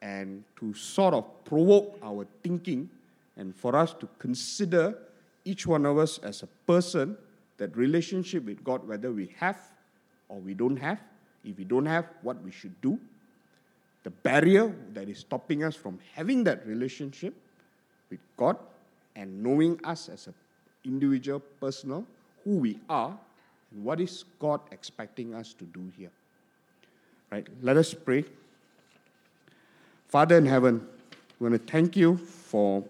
and 0.00 0.44
to 0.60 0.74
sort 0.74 1.14
of 1.14 1.24
provoke 1.44 1.98
our 2.02 2.26
thinking 2.42 2.88
and 3.36 3.54
for 3.54 3.74
us 3.76 3.92
to 3.94 4.08
consider 4.18 4.96
each 5.45 5.67
one 5.67 5.85
of 5.85 5.97
us 5.97 6.17
as 6.19 6.43
a 6.43 6.47
person, 6.67 7.17
that 7.57 7.75
relationship 7.77 8.45
with 8.45 8.63
God, 8.63 8.87
whether 8.87 9.11
we 9.11 9.33
have 9.37 9.57
or 10.29 10.37
we 10.37 10.53
don't 10.53 10.77
have. 10.77 10.99
If 11.43 11.57
we 11.57 11.65
don't 11.65 11.85
have, 11.85 12.05
what 12.21 12.41
we 12.41 12.51
should 12.51 12.79
do. 12.81 12.99
The 14.03 14.09
barrier 14.09 14.73
that 14.93 15.07
is 15.09 15.19
stopping 15.19 15.63
us 15.63 15.75
from 15.75 15.99
having 16.13 16.43
that 16.45 16.65
relationship 16.65 17.33
with 18.09 18.19
God 18.37 18.57
and 19.15 19.43
knowing 19.43 19.79
us 19.83 20.09
as 20.09 20.27
an 20.27 20.33
individual, 20.83 21.39
personal, 21.59 22.05
who 22.43 22.57
we 22.57 22.79
are, 22.89 23.17
and 23.71 23.83
what 23.83 24.01
is 24.01 24.25
God 24.39 24.61
expecting 24.71 25.33
us 25.33 25.53
to 25.53 25.65
do 25.65 25.91
here. 25.97 26.11
Right? 27.31 27.47
Let 27.61 27.77
us 27.77 27.93
pray. 27.93 28.25
Father 30.07 30.37
in 30.37 30.45
heaven, 30.45 30.85
we 31.39 31.49
want 31.49 31.65
to 31.65 31.71
thank 31.71 31.97
you 31.97 32.17
for, 32.17 32.83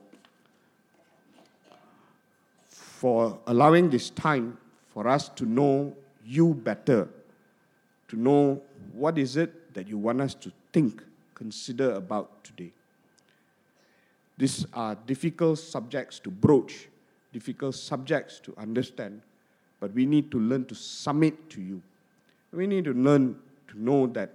for 3.03 3.37
allowing 3.47 3.89
this 3.89 4.09
time 4.11 4.57
for 4.93 5.09
us 5.09 5.27
to 5.27 5.45
know 5.45 5.93
you 6.25 6.53
better, 6.53 7.09
to 8.07 8.15
know 8.15 8.61
what 8.93 9.17
is 9.17 9.35
it 9.35 9.73
that 9.73 9.89
you 9.89 9.97
want 9.97 10.21
us 10.21 10.33
to 10.33 10.49
think, 10.71 11.03
consider 11.35 11.95
about 11.95 12.45
today. 12.45 12.71
These 14.37 14.65
are 14.71 14.95
difficult 14.95 15.59
subjects 15.59 16.17
to 16.19 16.31
broach, 16.31 16.87
difficult 17.33 17.75
subjects 17.75 18.39
to 18.39 18.53
understand, 18.57 19.19
but 19.81 19.91
we 19.91 20.05
need 20.05 20.31
to 20.31 20.39
learn 20.39 20.63
to 20.67 20.75
submit 20.75 21.49
to 21.49 21.61
you. 21.61 21.81
We 22.53 22.67
need 22.67 22.85
to 22.85 22.93
learn 22.93 23.35
to 23.67 23.83
know 23.83 24.07
that 24.07 24.31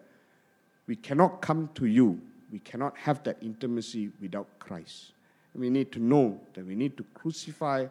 we 0.87 0.97
cannot 0.97 1.41
come 1.41 1.71
to 1.77 1.87
you, 1.87 2.21
we 2.53 2.59
cannot 2.59 2.99
have 2.99 3.23
that 3.23 3.39
intimacy 3.41 4.11
without 4.21 4.47
Christ. 4.59 5.13
We 5.55 5.71
need 5.71 5.91
to 5.93 5.99
know 5.99 6.39
that 6.53 6.67
we 6.67 6.75
need 6.75 6.99
to 6.99 7.05
crucify 7.15 7.87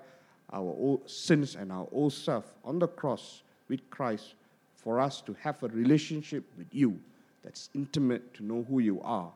our 0.53 0.61
old 0.61 1.09
sins 1.09 1.55
and 1.55 1.71
our 1.71 1.87
old 1.91 2.13
self 2.13 2.53
on 2.63 2.79
the 2.79 2.87
cross 2.87 3.41
with 3.69 3.87
Christ 3.89 4.35
for 4.75 4.99
us 4.99 5.21
to 5.21 5.35
have 5.41 5.61
a 5.63 5.67
relationship 5.67 6.43
with 6.57 6.67
you 6.71 6.99
that's 7.43 7.69
intimate, 7.73 8.33
to 8.35 8.43
know 8.43 8.65
who 8.69 8.79
you 8.79 9.01
are, 9.01 9.31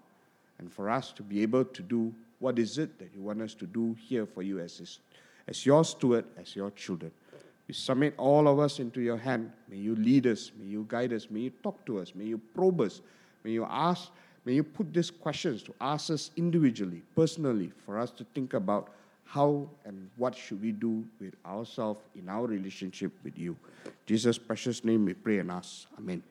and 0.60 0.72
for 0.72 0.90
us 0.90 1.12
to 1.14 1.24
be 1.24 1.42
able 1.42 1.66
to 1.66 1.82
do 1.82 2.14
what 2.40 2.58
is 2.58 2.78
it 2.78 2.98
that 3.00 3.10
you 3.16 3.22
want 3.22 3.42
us 3.42 3.54
to 3.54 3.66
do 3.66 3.96
here 4.00 4.26
for 4.26 4.42
you 4.42 4.60
as, 4.60 4.78
his, 4.78 5.00
as 5.48 5.66
your 5.66 5.84
steward, 5.86 6.26
as 6.38 6.56
your 6.56 6.72
children. 6.72 7.12
We 7.68 7.74
submit 7.74 8.16
all 8.18 8.48
of 8.48 8.60
us 8.60 8.80
into 8.80 9.02
your 9.02 9.18
hand. 9.18 9.52
May 9.70 9.78
you 9.78 9.96
lead 9.96 10.28
us, 10.28 10.52
may 10.60 10.66
you 10.66 10.86
guide 10.90 11.14
us, 11.14 11.28
may 11.30 11.42
you 11.42 11.52
talk 11.64 11.86
to 11.86 12.00
us, 12.00 12.14
may 12.16 12.26
you 12.26 12.38
probe 12.38 12.82
us, 12.82 13.02
may 13.44 13.52
you 13.52 13.66
ask, 13.70 14.10
may 14.44 14.54
you 14.54 14.64
put 14.64 14.94
these 14.94 15.12
questions 15.12 15.64
to 15.64 15.74
ask 15.80 16.10
us 16.10 16.32
individually, 16.36 17.02
personally, 17.16 17.72
for 17.86 17.98
us 17.98 18.12
to 18.12 18.26
think 18.34 18.54
about 18.54 18.90
how 19.32 19.70
and 19.86 20.10
what 20.18 20.36
should 20.36 20.62
we 20.62 20.74
do 20.74 21.06
with 21.22 21.34
ourselves 21.46 22.02
in 22.16 22.28
our 22.28 22.46
relationship 22.46 23.14
with 23.24 23.38
you. 23.38 23.56
Jesus' 24.06 24.38
precious 24.38 24.84
name 24.84 25.06
we 25.06 25.14
pray 25.14 25.40
and 25.40 25.50
ask. 25.50 25.88
Amen. 25.98 26.22